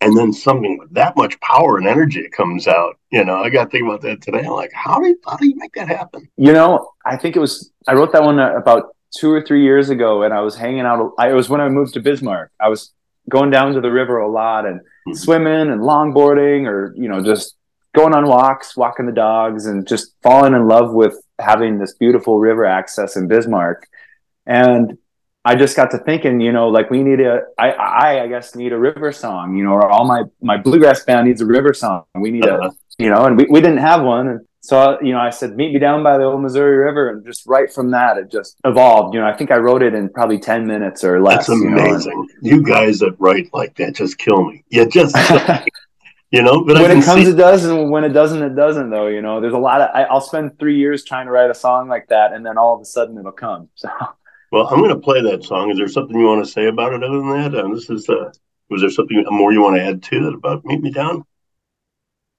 [0.00, 2.98] and then something with that much power and energy comes out.
[3.10, 4.38] You know, I got to think about that today.
[4.38, 6.28] I'm like, how do you, how do you make that happen?
[6.38, 9.90] you know, I think it was I wrote that one about two or three years
[9.90, 11.12] ago, and I was hanging out.
[11.18, 12.52] I, it was when I moved to Bismarck.
[12.58, 12.90] I was
[13.28, 15.14] going down to the river a lot and Mhm.
[15.14, 17.54] swimming and longboarding, or you know, just
[17.94, 22.38] going on walks, walking the dogs, and just falling in love with having this beautiful
[22.38, 23.86] river access in Bismarck.
[24.46, 24.98] And
[25.44, 28.54] I just got to thinking, you know, like we need a, I, I, I guess
[28.54, 31.74] need a river song, you know, or all my my bluegrass band needs a river
[31.74, 32.04] song.
[32.14, 34.28] We need a Uh, you know, and we, we didn't have one.
[34.28, 37.10] And so, you know, I said, meet me down by the old Missouri River.
[37.10, 39.14] And just right from that, it just evolved.
[39.14, 41.48] You know, I think I wrote it in probably 10 minutes or less.
[41.48, 42.28] that's you know, amazing.
[42.40, 44.64] You, guys that write like that just kill me.
[44.68, 45.14] You just,
[46.30, 46.64] you know.
[46.64, 47.64] But when it comes, see- it does.
[47.64, 49.06] And when it doesn't, it doesn't, though.
[49.08, 51.54] You know, there's a lot of, I, I'll spend three years trying to write a
[51.54, 52.32] song like that.
[52.32, 53.68] And then all of a sudden it'll come.
[53.74, 53.88] So,
[54.52, 55.70] well, I'm going to play that song.
[55.70, 57.54] Is there something you want to say about it other than that?
[57.54, 58.30] Uh, this is uh,
[58.70, 61.24] was there something more you want to add to that about Meet Me Down?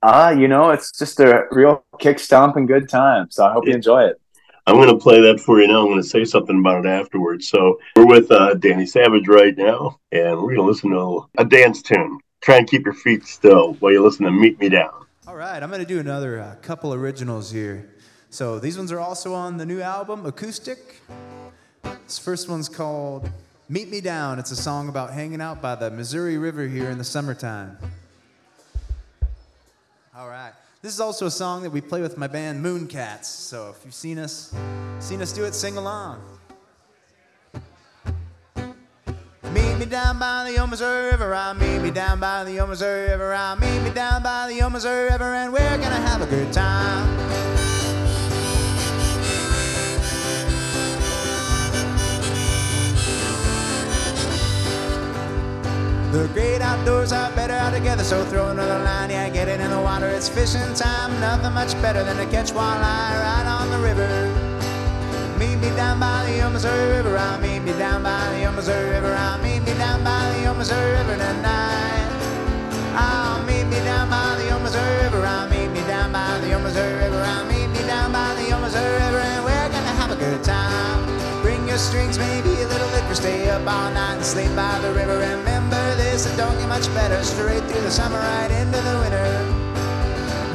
[0.05, 3.27] ah, you know, it's just a real kick stomp, stomping good time.
[3.29, 4.21] So I hope you enjoy it.
[4.67, 5.81] I'm going to play that for you now.
[5.81, 7.47] I'm going to say something about it afterwards.
[7.49, 11.45] So we're with uh, Danny Savage right now, and we're going to listen to a
[11.45, 12.19] dance tune.
[12.45, 15.07] Try and keep your feet still while you listen to Meet Me Down.
[15.27, 17.89] All right, I'm going to do another uh, couple originals here.
[18.29, 21.01] So these ones are also on the new album, Acoustic.
[22.05, 23.27] This first one's called
[23.67, 24.37] Meet Me Down.
[24.37, 27.79] It's a song about hanging out by the Missouri River here in the summertime.
[30.15, 30.53] All right.
[30.83, 33.25] This is also a song that we play with my band Mooncats.
[33.25, 34.53] So if you've seen us,
[34.99, 36.21] seen us do it, sing along.
[39.75, 41.35] Meet me down by the old Missouri River.
[41.35, 43.33] I meet me down by the old Missouri River.
[43.33, 46.53] I meet me down by the old Missouri River, and we're gonna have a good
[46.53, 47.17] time.
[56.13, 59.71] The great outdoors are better out together, so throw another line, yeah, get it in
[59.71, 60.07] the water.
[60.07, 64.44] It's fishing time, nothing much better than to catch walleye right on the river.
[65.45, 67.17] Meet me down by the Missouri River.
[67.19, 69.13] I'll meet me down by the Missouri River.
[69.13, 72.09] I'll meet me down by the Missouri River tonight.
[72.97, 75.23] I'll meet me down by the Missouri River.
[75.23, 77.21] I'll meet me down by the Missouri River.
[77.21, 81.05] I'll meet me down by the Missouri River, and we're gonna have a good time.
[81.43, 83.13] Bring your strings, maybe a little liquor.
[83.13, 85.19] Stay up all night and sleep by the river.
[85.19, 87.21] Remember this, it don't get much better.
[87.23, 89.29] Straight through the summer, right into the winter.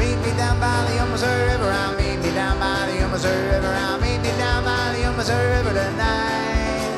[0.03, 1.71] Meet me down by the Missouri River.
[1.71, 3.69] I'll meet me down by the Missouri River.
[3.69, 6.91] I'll meet me down by the old River tonight.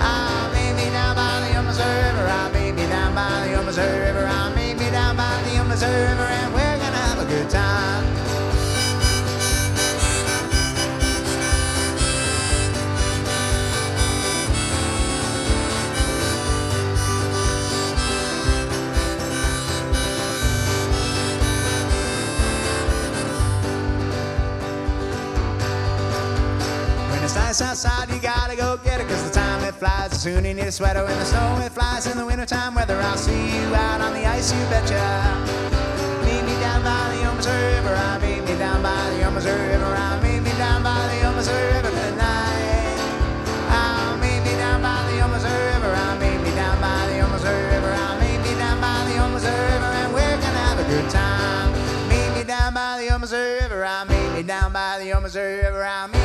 [0.00, 2.26] I'll meet me down by the old River.
[2.26, 4.26] I'll meet me down by the old River.
[4.26, 8.25] I'll meet me down by the old River, and we're gonna have a good time.
[27.62, 30.20] Outside, you gotta go get it, cause the time it flies.
[30.20, 33.00] Soon you need a sweater when the snow it flies in the wintertime weather.
[33.00, 35.00] I'll see you out on the ice, you betcha.
[36.24, 37.94] Meet me down by the Missouri River.
[37.94, 39.86] I'll meet me down by the Missouri River.
[39.86, 42.98] I'll meet me down by the Missouri River tonight.
[43.70, 45.94] I'll meet me down by the Missouri River.
[45.94, 47.92] I'll meet me down by the Missouri River.
[47.94, 51.72] I'll meet me down by the River, and we're gonna have a good time.
[52.10, 53.06] Meet me down by the
[53.64, 53.84] River.
[53.84, 56.15] I'll meet me down by the River.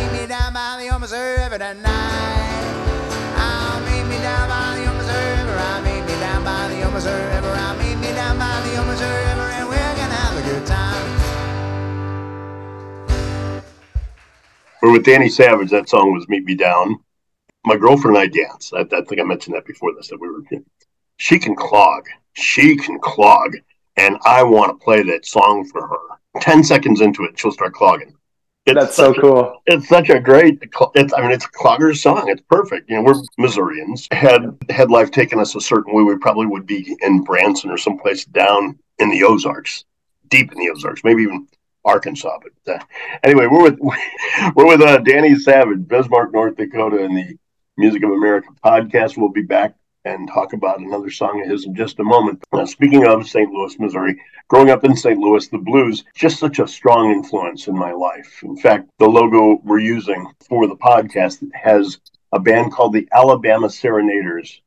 [3.35, 4.85] I'll meet me down by the.
[4.85, 6.83] I'll meet me down by the.
[6.85, 11.21] I'll meet me down by the and we're gonna have a good time.
[14.83, 15.71] We're with Danny Savage.
[15.71, 16.99] That song was Meet Me Down.
[17.65, 18.71] my girlfriend and I dance.
[18.71, 20.43] I, I think I mentioned that before this that we were.
[21.17, 22.05] She can clog.
[22.33, 23.57] She can clog,
[23.97, 26.41] and I want to play that song for her.
[26.41, 28.15] Ten seconds into it, she'll start clogging.
[28.67, 29.62] It's That's so such a- cool.
[29.65, 30.60] it's such a great
[30.93, 32.30] it's i mean it's a clogger's song.
[32.30, 32.89] It's perfect.
[32.89, 34.08] You know we're missourians.
[34.12, 37.78] Had had life taken us a certain way we probably would be in branson or
[37.78, 39.86] someplace down in the ozarks
[40.30, 41.47] deep in the ozarks maybe even
[41.84, 42.80] arkansas but uh,
[43.24, 43.80] anyway we're with
[44.56, 47.36] we're with uh, danny savage bismarck north dakota and the
[47.78, 49.17] music of america podcast.
[49.17, 49.74] We'll be back
[50.05, 53.49] and talk about another song of his in just a moment uh, speaking of st
[53.51, 54.19] louis missouri
[54.51, 55.17] growing up in St.
[55.17, 58.43] Louis, the blues just such a strong influence in my life.
[58.43, 61.99] In fact, the logo we're using for the podcast has
[62.33, 64.61] a band called the Alabama Serenaders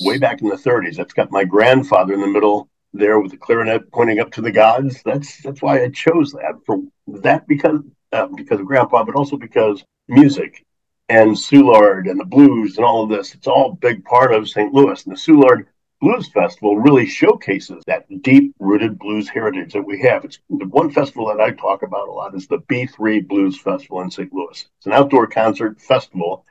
[0.00, 0.96] way back in the 30s.
[0.96, 4.50] That's got my grandfather in the middle there with the clarinet pointing up to the
[4.50, 5.02] gods.
[5.04, 7.80] That's that's why I chose that for that because
[8.12, 10.64] uh, because of grandpa, but also because music
[11.08, 13.34] and Soulard and the blues and all of this.
[13.34, 14.72] It's all a big part of St.
[14.72, 15.04] Louis.
[15.04, 15.66] And the Soulard
[16.00, 20.24] Blues Festival really showcases that deep rooted blues heritage that we have.
[20.24, 24.02] It's the one festival that I talk about a lot is the B3 Blues Festival
[24.02, 24.32] in St.
[24.32, 24.66] Louis.
[24.78, 26.44] It's an outdoor concert festival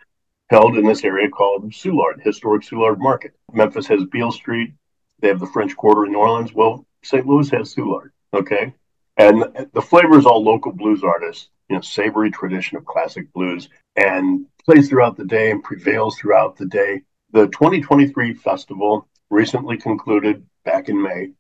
[0.50, 3.36] held in this area called Soulard, historic Soulard Market.
[3.54, 4.74] Memphis has Beale Street.
[5.20, 6.54] They have the French Quarter in New Orleans.
[6.54, 7.26] Well, St.
[7.26, 8.10] Louis has Soulard.
[8.34, 8.74] Okay.
[9.18, 13.70] And the flavor is all local blues artists, you know, savory tradition of classic blues
[13.96, 17.02] and plays throughout the day and prevails throughout the day.
[17.32, 21.32] The 2023 festival recently concluded back in May,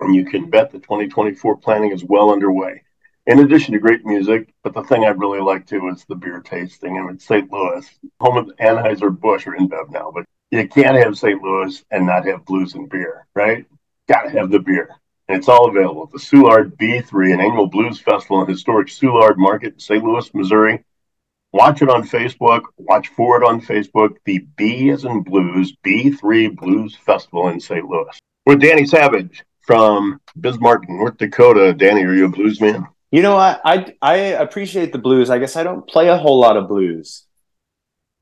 [0.00, 2.82] and you can bet the 2024 planning is well underway.
[3.26, 6.40] In addition to great music, but the thing I'd really like to is the beer
[6.40, 6.96] tasting.
[6.96, 7.52] I mean, St.
[7.52, 7.86] Louis,
[8.20, 11.42] home of Anheuser-Busch or InBev now, but you can't have St.
[11.42, 13.66] Louis and not have blues and beer, right?
[14.08, 14.96] Gotta have the beer.
[15.28, 19.36] And it's all available at the Soulard B3, an annual blues festival in historic Soulard
[19.36, 20.02] Market in St.
[20.02, 20.82] Louis, Missouri.
[21.52, 22.62] Watch it on Facebook.
[22.76, 24.16] Watch for it on Facebook.
[24.24, 27.84] The B is in Blues, B3 Blues Festival in St.
[27.84, 28.18] Louis.
[28.46, 31.72] With Danny Savage from Bismarck, North Dakota.
[31.74, 32.86] Danny, are you a blues man?
[33.10, 35.30] You know, I, I I appreciate the blues.
[35.30, 37.24] I guess I don't play a whole lot of blues.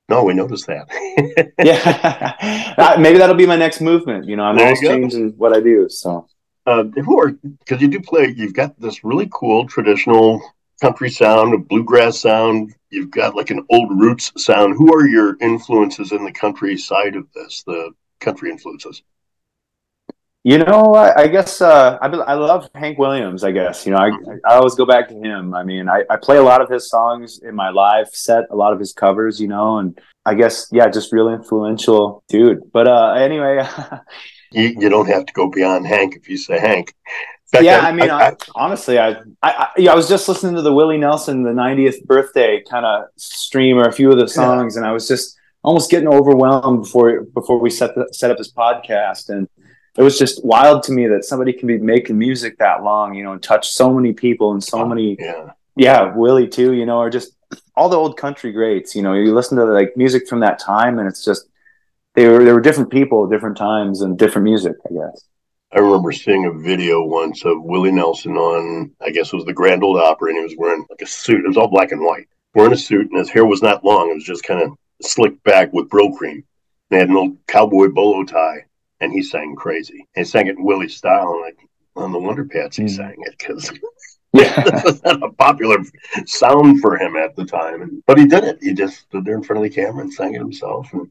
[0.09, 0.87] No, we noticed that.
[1.59, 4.27] Yeah, maybe that'll be my next movement.
[4.27, 5.89] You know, I'm There always changing what I do.
[5.89, 6.29] So
[6.67, 8.35] uh, who are because you do play?
[8.37, 10.41] You've got this really cool traditional
[10.81, 12.75] country sound, a bluegrass sound.
[12.91, 14.75] You've got like an old roots sound.
[14.77, 17.63] Who are your influences in the country side of this?
[17.67, 17.91] The
[18.21, 19.03] country influences.
[20.45, 23.45] you know, I, I guess uh, I I love Hank Williams.
[23.45, 24.11] I guess you know, I
[24.45, 25.55] I always go back to him.
[25.55, 28.57] I mean, I, I play a lot of his songs in my live set, a
[28.57, 29.41] lot of his covers.
[29.41, 32.73] You know, and I guess yeah, just real influential dude.
[32.73, 33.65] But uh, anyway.
[34.53, 36.95] You, you don't have to go beyond Hank if you say Hank.
[37.51, 40.63] Fact, yeah, I, mean, I, honestly, I, I, I, yeah, I was just listening to
[40.63, 44.77] the Willie Nelson, the 90th birthday kind of stream, or a few of the songs,
[44.77, 48.51] and I was just almost getting overwhelmed before before we set the, set up this
[48.51, 49.49] podcast, and
[49.97, 53.23] it was just wild to me that somebody can be making music that long, you
[53.23, 56.85] know, and touch so many people and so oh, many, yeah, yeah, Willie too, you
[56.85, 57.37] know, or just
[57.77, 60.99] all the old country greats, you know, you listen to like music from that time,
[60.99, 61.49] and it's just
[62.17, 65.25] they were they were different people, at different times, and different music, I guess.
[65.73, 69.53] I remember seeing a video once of Willie Nelson on, I guess it was the
[69.53, 71.45] Grand Ole Opry, and he was wearing like a suit.
[71.45, 74.11] It was all black and white, wearing a suit, and his hair was not long.
[74.11, 74.71] It was just kind of
[75.03, 76.43] slicked back with Brylcreem.
[76.91, 78.65] They had an old cowboy bolo tie,
[79.01, 80.07] and he sang crazy.
[80.15, 81.59] He sang it in Willie style, and like
[81.97, 82.97] on the Wonder Pats, he Mm.
[82.97, 83.71] sang it because
[84.37, 84.63] Yeah.
[84.71, 85.79] this was not a popular
[86.27, 87.83] sound for him at the time.
[87.83, 88.59] And, but he did it.
[88.61, 90.93] He just stood there in front of the camera and sang it himself.
[90.93, 91.09] And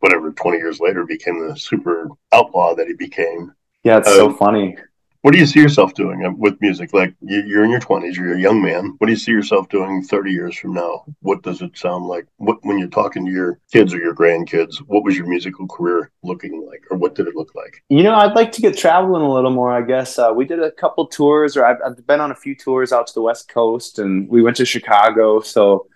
[0.00, 3.52] whatever, 20 years later, became the super outlaw that he became.
[3.84, 4.76] Yeah, it's so Um, funny.
[5.22, 6.94] What do you see yourself doing uh, with music?
[6.94, 8.94] Like you- you're in your 20s, you're a young man.
[8.98, 11.04] What do you see yourself doing 30 years from now?
[11.20, 12.26] What does it sound like?
[12.36, 14.76] What when you're talking to your kids or your grandkids?
[14.86, 17.82] What was your musical career looking like, or what did it look like?
[17.88, 19.72] You know, I'd like to get traveling a little more.
[19.72, 22.54] I guess uh, we did a couple tours, or I've, I've been on a few
[22.54, 25.40] tours out to the West Coast, and we went to Chicago.
[25.40, 25.88] So,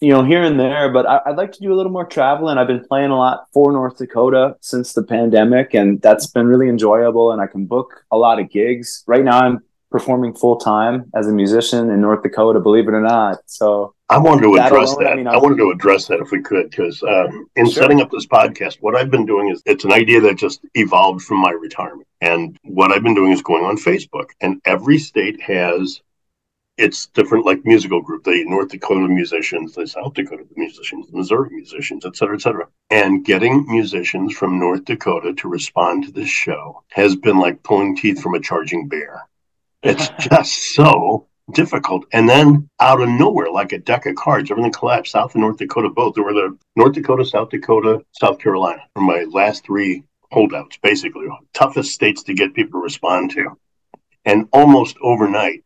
[0.00, 0.90] you know, here and there.
[0.92, 2.58] But I, I'd like to do a little more traveling.
[2.58, 6.68] I've been playing a lot for North Dakota since the pandemic, and that's been really
[6.68, 7.32] enjoyable.
[7.32, 9.04] And I can book a lot of gigs.
[9.06, 12.60] Right now, I'm performing full time as a musician in North Dakota.
[12.60, 13.38] Believe it or not.
[13.46, 15.12] So, I wanted to That address alone, that.
[15.12, 17.82] I mean, I wanted to address that if we could, because um, in Sure.
[17.82, 21.22] setting up this podcast, what I've been doing is it's an idea that just evolved
[21.22, 22.06] from my retirement.
[22.20, 26.00] And what I've been doing is going on Facebook, and every state has
[26.76, 28.24] its different like musical group.
[28.24, 32.68] The North Dakota musicians, the South Dakota musicians, the Missouri musicians, et cetera, et cetera.
[32.90, 37.96] And getting musicians from North Dakota to respond to this show has been like pulling
[37.96, 39.26] teeth from a charging bear.
[39.82, 42.06] It's just so difficult.
[42.12, 45.12] And then out of nowhere, like a deck of cards, everything collapsed.
[45.12, 46.14] South and North Dakota both.
[46.14, 50.02] There were the North Dakota, South Dakota, South Carolina were my last three
[50.32, 53.56] holdouts, basically toughest states to get people to respond to.
[54.24, 55.62] And almost overnight,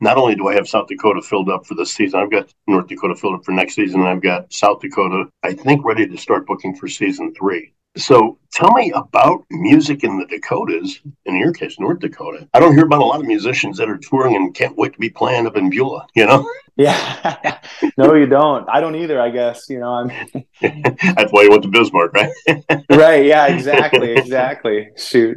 [0.00, 2.88] not only do I have South Dakota filled up for this season, I've got North
[2.88, 4.00] Dakota filled up for next season.
[4.00, 7.72] And I've got South Dakota, I think, ready to start booking for season three.
[7.96, 12.48] So tell me about music in the Dakotas, in your case, North Dakota.
[12.54, 14.98] I don't hear about a lot of musicians that are touring and can't wait to
[14.98, 16.48] be playing up in Beulah, you know?
[16.76, 17.58] Yeah.
[17.98, 18.66] no, you don't.
[18.70, 19.68] I don't either, I guess.
[19.68, 20.08] You know, I'm
[20.62, 22.32] That's why you went to Bismarck, right?
[22.90, 23.26] right.
[23.26, 24.12] Yeah, exactly.
[24.12, 24.88] Exactly.
[24.96, 25.36] Shoot.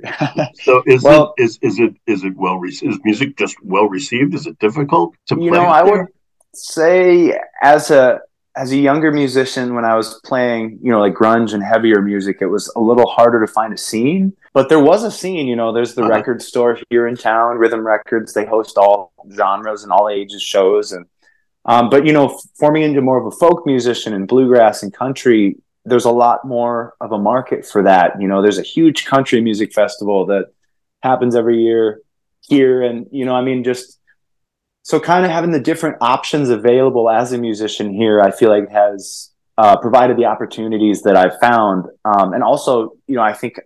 [0.62, 2.93] so is Well- it is is it is it well received?
[2.93, 4.34] Is music just well received?
[4.36, 5.60] Is it difficult to you play?
[5.60, 6.04] know, I there?
[6.04, 6.08] would
[6.54, 8.22] say as a
[8.56, 12.38] as a younger musician when I was playing, you know, like grunge and heavier music,
[12.41, 14.34] it was a little harder to find a scene.
[14.54, 16.12] But there was a scene, you know, there's the Uh-huh.
[16.12, 18.34] record store here in town, Rhythm Records.
[18.34, 20.91] They host all genres and all ages shows.
[20.91, 21.06] And
[21.66, 25.58] um, but you know, forming into more of a folk musician and bluegrass and country,
[25.86, 28.22] there's a lot more of a market for that.
[28.22, 30.47] You know, there's a huge country music festival that
[31.01, 32.01] happens every year
[32.41, 32.84] here.
[32.84, 33.97] And, you know, I mean, just
[34.84, 38.70] so kind of having the different options available as a musician here i feel like
[38.70, 41.86] has uh, provided the opportunities that i've found.
[42.06, 43.60] Um, and also you know i think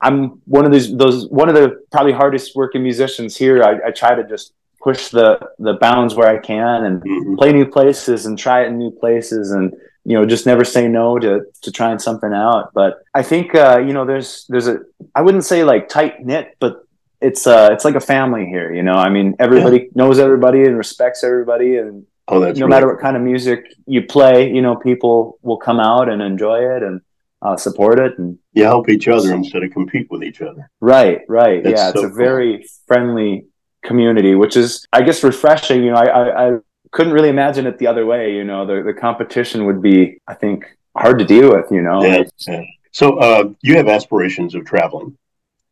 [0.00, 3.62] i'm one of those those one of the probably hardest working musicians here.
[3.62, 7.38] I, I try to just push the the bounds where i can and Mhm.
[7.38, 9.72] play new places and try it in new places and
[10.04, 12.72] you know just never say no to to trying something out.
[12.74, 14.76] But i think uh you know there's there's a
[15.14, 16.85] i wouldn't say like tight knit but
[17.20, 20.76] it's uh it's like a family here you know i mean everybody knows everybody and
[20.76, 24.60] respects everybody and Oh, that's no really matter what kind of music you play you
[24.60, 27.00] know people will come out and enjoy it and
[27.42, 30.68] uh, support it and you help each other instead of compete with each other.
[30.80, 32.16] right right That's yeah it's a cool.
[32.16, 33.46] very friendly
[33.84, 36.58] community which is i guess refreshing you know I, I i
[36.90, 40.34] couldn't really imagine it the other way you know the, the competition would be i
[40.34, 40.64] think
[40.96, 42.62] hard to deal with you know Yeah, yeah.
[42.90, 45.16] So uh, you have aspirations of traveling.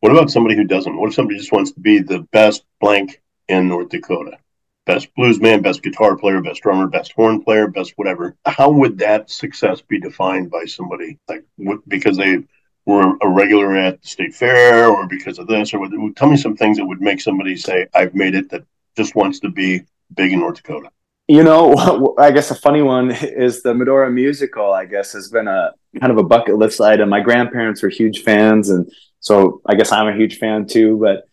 [0.05, 0.95] What about somebody who doesn't?
[0.95, 4.37] What if somebody just wants to be the best blank in North Dakota?
[4.85, 8.37] Best blues man, best guitar player, best drummer, best horn player, best whatever.
[8.45, 12.41] How would that success be defined by somebody like what, because they
[12.85, 16.55] were a regular at the state fair or because of this or tell me some
[16.55, 18.67] things that would make somebody say I've made it that
[18.99, 19.85] just wants to be
[20.15, 20.91] big in North Dakota.
[21.29, 24.71] You know, I guess a funny one is the Medora musical.
[24.71, 27.09] I guess has been a kind of a bucket list item.
[27.09, 28.87] My grandparents were huge fans, and
[29.25, 30.99] so I guess I'm a huge fan too.
[30.99, 31.27] But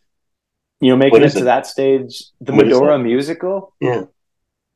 [0.79, 3.75] you know, making it, it to that stage, the What Medora musical.
[3.81, 4.05] Yeah.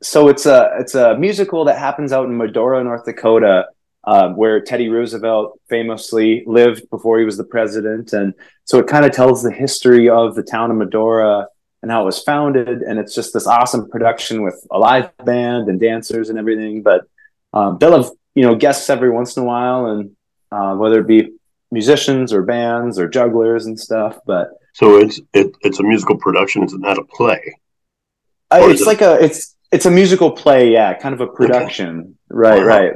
[0.03, 3.67] So it's a it's a musical that happens out in Medora, North Dakota,
[4.03, 8.33] um, where Teddy Roosevelt famously lived before he was the president, and
[8.65, 11.47] so it kind of tells the history of the town of Medora
[11.81, 12.81] and how it was founded.
[12.81, 16.83] And it's just this awesome production with a live band and dancers and everything.
[16.83, 17.07] But
[17.53, 20.17] um, they'll have you know guests every once in a while, and
[20.51, 21.31] uh, whether it be
[21.71, 24.17] musicians or bands or jugglers and stuff.
[24.25, 26.63] But So it's it, it's a musical production.
[26.63, 27.41] It's not a play.
[28.51, 32.17] Uh, it's it- like a it's it's a musical play, yeah, kind of a production,
[32.29, 32.65] right, Wow.
[32.67, 32.93] right.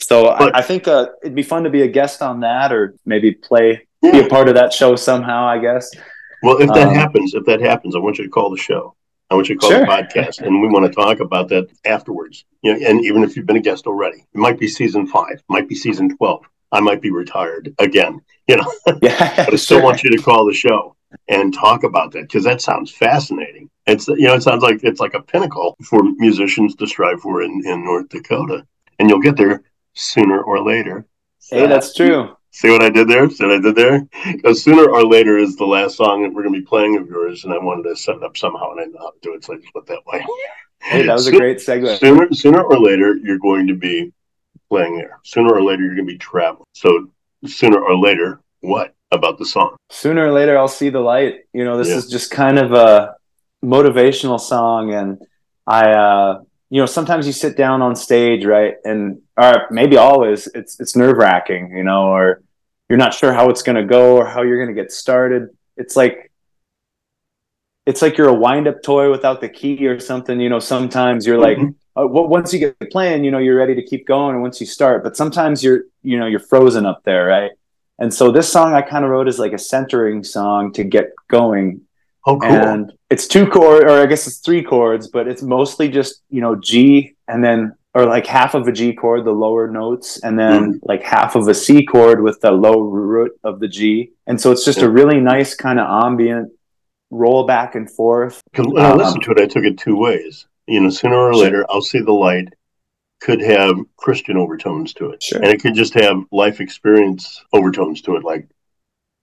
[0.00, 2.72] So But- I, I think uh, it'd be fun to be a guest on that,
[2.72, 5.46] or maybe play be a part of that show somehow.
[5.46, 5.90] I guess.
[6.42, 8.94] Well, if that Um, happens, if that happens, I want you to call the show.
[9.30, 9.80] I want you to call Sure.
[9.80, 12.44] the podcast, and we want to talk about that afterwards.
[12.62, 15.42] You know, and even if you've been a guest already, it might be season five,
[15.48, 16.42] might be season twelve.
[16.72, 18.72] I might be retired again, you know.
[19.02, 20.96] Yeah, But I still want you to call the show
[21.28, 23.68] and talk about that because that sounds fascinating.
[23.86, 27.42] It's you know, it sounds like it's like a pinnacle for musicians to strive for
[27.42, 28.66] in, in North Dakota,
[28.98, 29.62] and you'll get there
[29.94, 31.06] sooner or later.
[31.50, 32.36] Hey, that's true.
[32.50, 33.28] See what I did there?
[33.30, 34.06] See what I did there?
[34.26, 37.08] Because sooner or later is the last song that we're going to be playing of
[37.08, 39.34] yours, and I wanted to set it up somehow, and I know how to do
[39.34, 40.24] it, so I just went that way.
[40.80, 41.98] Hey, that was a great segue.
[41.98, 44.12] Sooner, sooner or later, you're going to be
[44.72, 45.20] playing there.
[45.24, 46.64] Sooner or later, you're going to be traveling.
[46.74, 47.08] So
[47.46, 49.76] sooner or later, what about the song?
[49.90, 51.34] Sooner or later, I'll see the light.
[51.52, 51.96] You know, this Yeah.
[51.96, 53.14] is just kind of a
[53.62, 55.18] motivational song, and
[55.66, 60.46] I, uh, you know, sometimes you sit down on stage, right, and or maybe always,
[60.58, 62.42] it's it's nerve wracking, you know, or
[62.88, 65.42] you're not sure how it's going to go or how you're going to get started.
[65.76, 66.30] It's like
[67.84, 70.40] it's like you're a wind up toy without the key or something.
[70.40, 71.74] You know, sometimes you're like, Mhm.
[71.96, 74.34] Uh, well, once you get playing, you know, you're ready to keep going.
[74.34, 77.50] And once you start, but sometimes you're, you know, you're frozen up there, right?
[77.98, 81.12] And so this song I kind of wrote as like a centering song to get
[81.28, 81.82] going.
[82.26, 82.50] Oh, cool.
[82.50, 86.40] And it's two chord, or I guess it's three chords, but it's mostly just, you
[86.40, 90.38] know, G and then, or like half of a G chord, the lower notes, and
[90.38, 94.12] then like half of a C chord with the low root of the G.
[94.26, 94.86] And so it's just Yeah.
[94.86, 96.50] a really nice kind of ambient
[97.10, 98.40] roll back and forth.
[98.56, 100.46] when I Um, listened to it, I took it two ways.
[100.72, 102.48] You know, sooner or later, I'll see the light
[103.20, 105.38] could have Christian overtones to it, Sure.
[105.40, 108.24] and it could just have life experience overtones to it.
[108.24, 108.48] Like,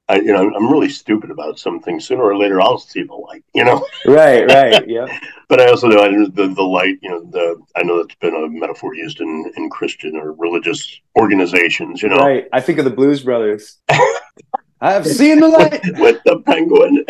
[0.07, 1.99] I, you know, I'm really stupid about something.
[1.99, 3.43] Sooner or later, I'll see the light.
[3.55, 5.07] You know, Right, right, yeah.
[5.49, 6.97] but I also know I, the the light.
[7.01, 11.01] You know, the I know that's been a metaphor used in in Christian or religious
[11.19, 12.01] organizations.
[12.03, 12.47] You know, Right.
[12.53, 13.77] I think of the Blues Brothers.
[14.81, 15.81] I've seen the light.
[15.99, 17.05] with the penguin.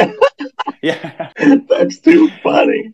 [0.81, 1.31] Yeah.
[1.69, 2.93] That's too funny.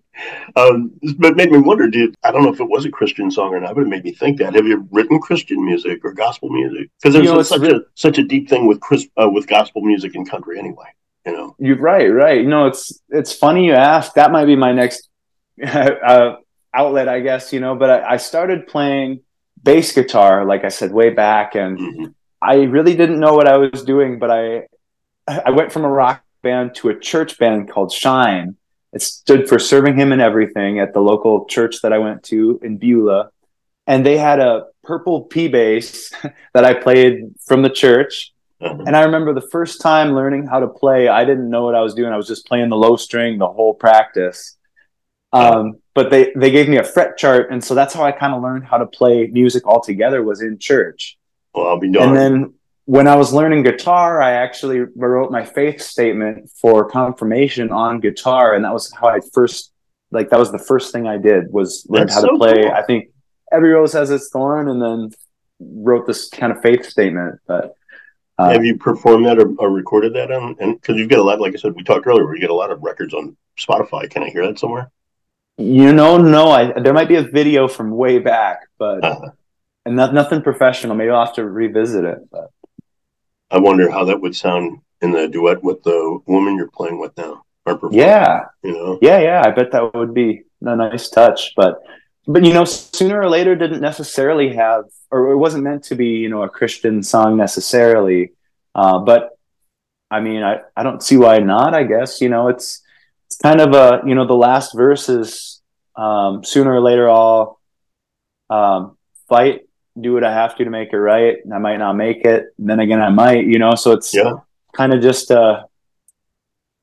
[0.55, 1.87] Um, but it made me wonder.
[1.89, 4.03] Did I don't know if it was a Christian song or not, but it made
[4.03, 4.55] me think that.
[4.55, 6.89] Have you written Christian music or gospel music?
[7.01, 9.47] Because there's You know, such re- a such a deep thing with Chris uh, with
[9.47, 10.85] gospel music and country anyway.
[11.25, 12.45] You know, You're right, right.
[12.45, 14.13] Know, it's it's funny you ask.
[14.13, 15.09] That might be my next
[15.65, 16.35] uh,
[16.73, 17.51] outlet, I guess.
[17.51, 19.21] You know, but I, I started playing
[19.63, 22.13] bass guitar, like I said, way back, and Mhm.
[22.41, 24.19] I really didn't know what I was doing.
[24.19, 24.67] But I
[25.27, 28.55] I went from a rock band to a church band called Shine.
[28.95, 32.59] It stood for serving Him in everything at the local church that I went to
[32.63, 33.29] in Beulah,
[33.85, 36.11] and they had a purple P bass
[36.53, 38.31] that I played from the church.
[38.61, 38.83] Uh-huh.
[38.87, 41.81] And I remember the first time learning how to play, I didn't know what I
[41.81, 42.13] was doing.
[42.13, 44.55] I was just playing the low string the whole practice.
[45.33, 47.51] Um, but they, they gave me a fret chart.
[47.51, 50.57] And so that's how I kind of learned how to play music altogether was in
[50.57, 51.17] church.
[51.53, 52.53] well, I'll be And then
[52.85, 58.53] when I was learning guitar, I actually wrote my faith statement for confirmation on guitar.
[58.55, 59.71] And that was how I first,
[60.11, 62.63] like, that was the first thing I did was learn That's how to play.
[62.63, 62.71] cool.
[62.71, 63.09] I think
[63.51, 65.11] every rose has its thorn and then
[65.59, 67.39] wrote this kind of faith statement.
[67.47, 67.73] But
[68.37, 70.55] uh, Have you performed that or, or recorded that on?
[70.59, 72.53] And because you've got a lot, like I said, we talked earlier, you get a
[72.53, 74.09] lot of records on Spotify.
[74.09, 74.91] Can I hear that somewhere?
[75.57, 79.29] You know, no, I there might be a video from way back, but Uh-huh.
[79.85, 80.95] and not, nothing professional.
[80.95, 82.17] Maybe I'll have to revisit it.
[82.29, 82.51] But
[83.55, 87.15] I wonder how that would sound in the duet with the woman you're playing with
[87.15, 87.45] now.
[87.89, 88.99] Yeah, you know.
[89.01, 89.43] yeah, yeah.
[89.45, 91.53] I bet that would be a nice touch.
[91.55, 91.81] But
[92.27, 96.09] but you know, sooner or later, didn't necessarily have, or it wasn't meant to be,
[96.09, 98.33] you know, a Christian song necessarily.
[98.75, 99.29] Uh, but
[100.11, 101.73] I mean, I I don't see why not.
[101.73, 102.83] I guess you know, it's
[103.27, 105.61] it's kind of a you know, the last verse is
[105.95, 107.59] um, sooner or later I'll
[108.49, 108.97] um,
[109.29, 109.61] fight,
[109.99, 111.37] do what I have to to make it right.
[111.43, 112.53] And I might not make it.
[112.57, 114.33] And then again, I might, you know, so it's Yeah.
[114.73, 115.63] kind of just, uh,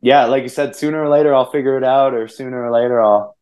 [0.01, 3.03] yeah, like you said, sooner or later I'll figure it out or sooner or later
[3.03, 3.37] I'll,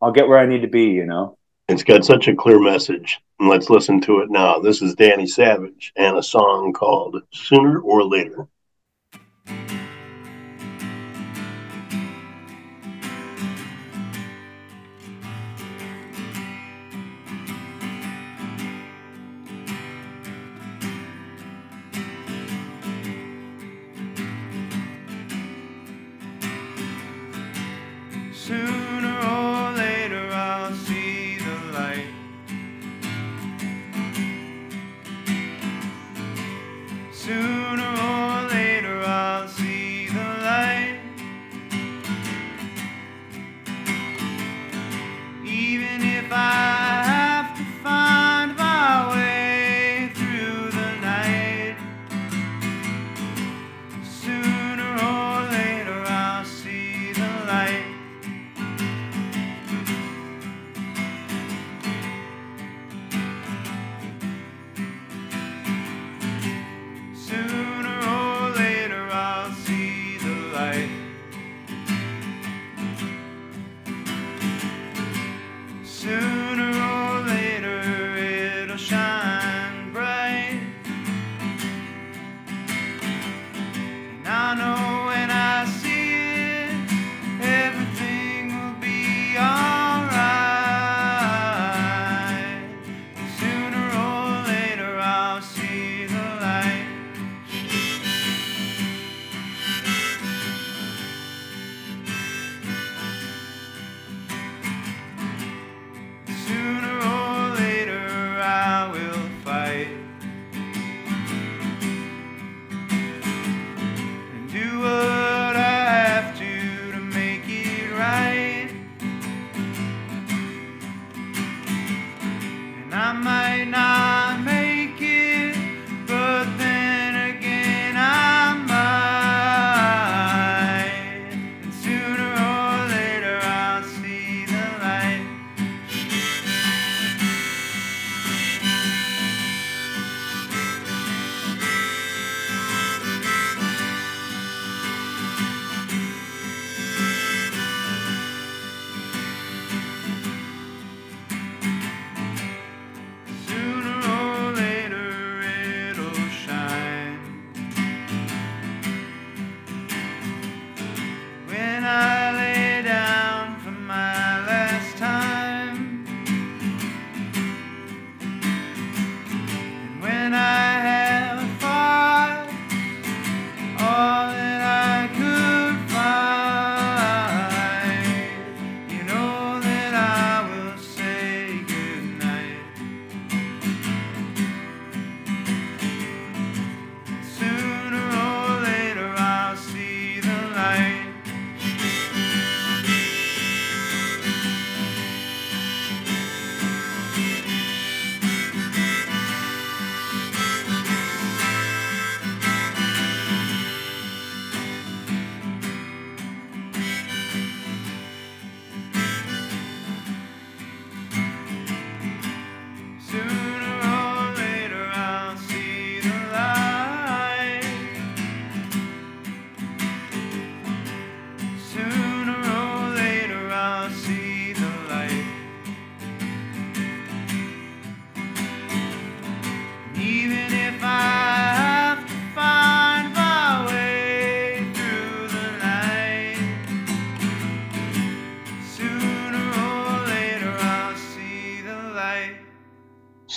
[0.00, 1.36] I'll get where I need to be, you know?
[1.68, 3.20] It's got such a clear message.
[3.38, 4.58] And let's listen to it now.
[4.58, 8.48] This is Danny Savage and a song called Sooner or Later.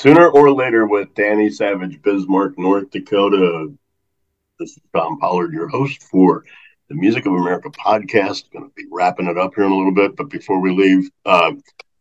[0.04, 3.72] Sooner or later with Danny Savage, Bismarck, North Dakota.
[4.60, 6.44] This is Tom Pollard, your host for
[6.90, 8.52] the Music of America podcast.
[8.52, 11.10] Going to be wrapping it up here in a little bit, but before we leave,
[11.26, 11.54] uh,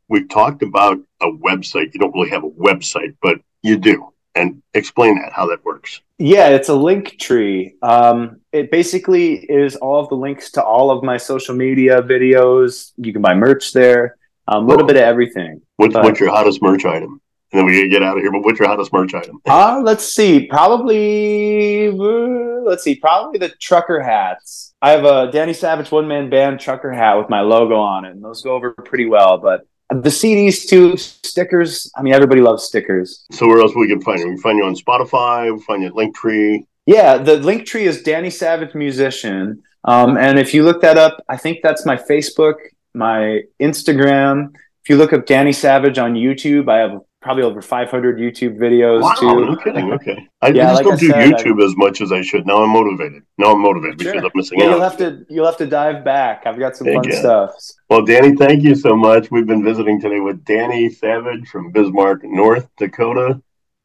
[0.09, 1.95] we talked about a website.
[1.95, 4.13] You don't really have a website, but you do.
[4.35, 6.01] And explain that, how that works.
[6.19, 7.77] Yeah, it's a link tree.
[7.83, 12.95] Um, it basically is all of the links to all of my social media videos.
[12.97, 14.17] You can buy merch there,
[14.49, 15.63] a um, little bit of everything.
[15.77, 17.22] What's, But- what's your hottest merch item?
[17.53, 19.41] And then we gotta get out of here, but what's your hottest merch item?
[19.49, 20.47] Uh, let's see.
[20.47, 22.95] Probably, uh, let's see.
[22.95, 24.75] Probably the trucker hats.
[24.81, 28.13] I have a Danny Savage one man band trucker hat with my logo on it,
[28.13, 29.37] and those go over pretty well.
[29.37, 31.91] But the CDs too, stickers.
[31.97, 33.27] I mean, everybody loves stickers.
[33.31, 34.29] So where else we can find you?
[34.29, 36.65] We can find you on Spotify, we find you at Linktree.
[36.87, 39.63] Yeah, the link tree is Danny Savage musician.
[39.85, 42.55] Um, and if you look that up, I think that's my Facebook,
[42.95, 44.55] my Instagram.
[44.83, 49.01] If you look up Danny Savage on YouTube, I have probably over 500 YouTube videos
[49.03, 49.45] Wow, too.
[49.47, 49.93] no kidding.
[49.93, 50.29] Okay.
[50.43, 52.47] I Yeah, just like don't I do said, YouTube as much as I should.
[52.47, 53.23] Now I'm motivated.
[53.39, 54.71] Now I'm motivated because I'm missing Yeah, out.
[54.71, 56.43] you'll have to you'll have to dive back.
[56.47, 57.55] I've got some Heck fun stuff.
[57.89, 59.31] Well, Danny, thank you so much.
[59.31, 63.41] We've been visiting today with Danny Savage from Bismarck, North Dakota.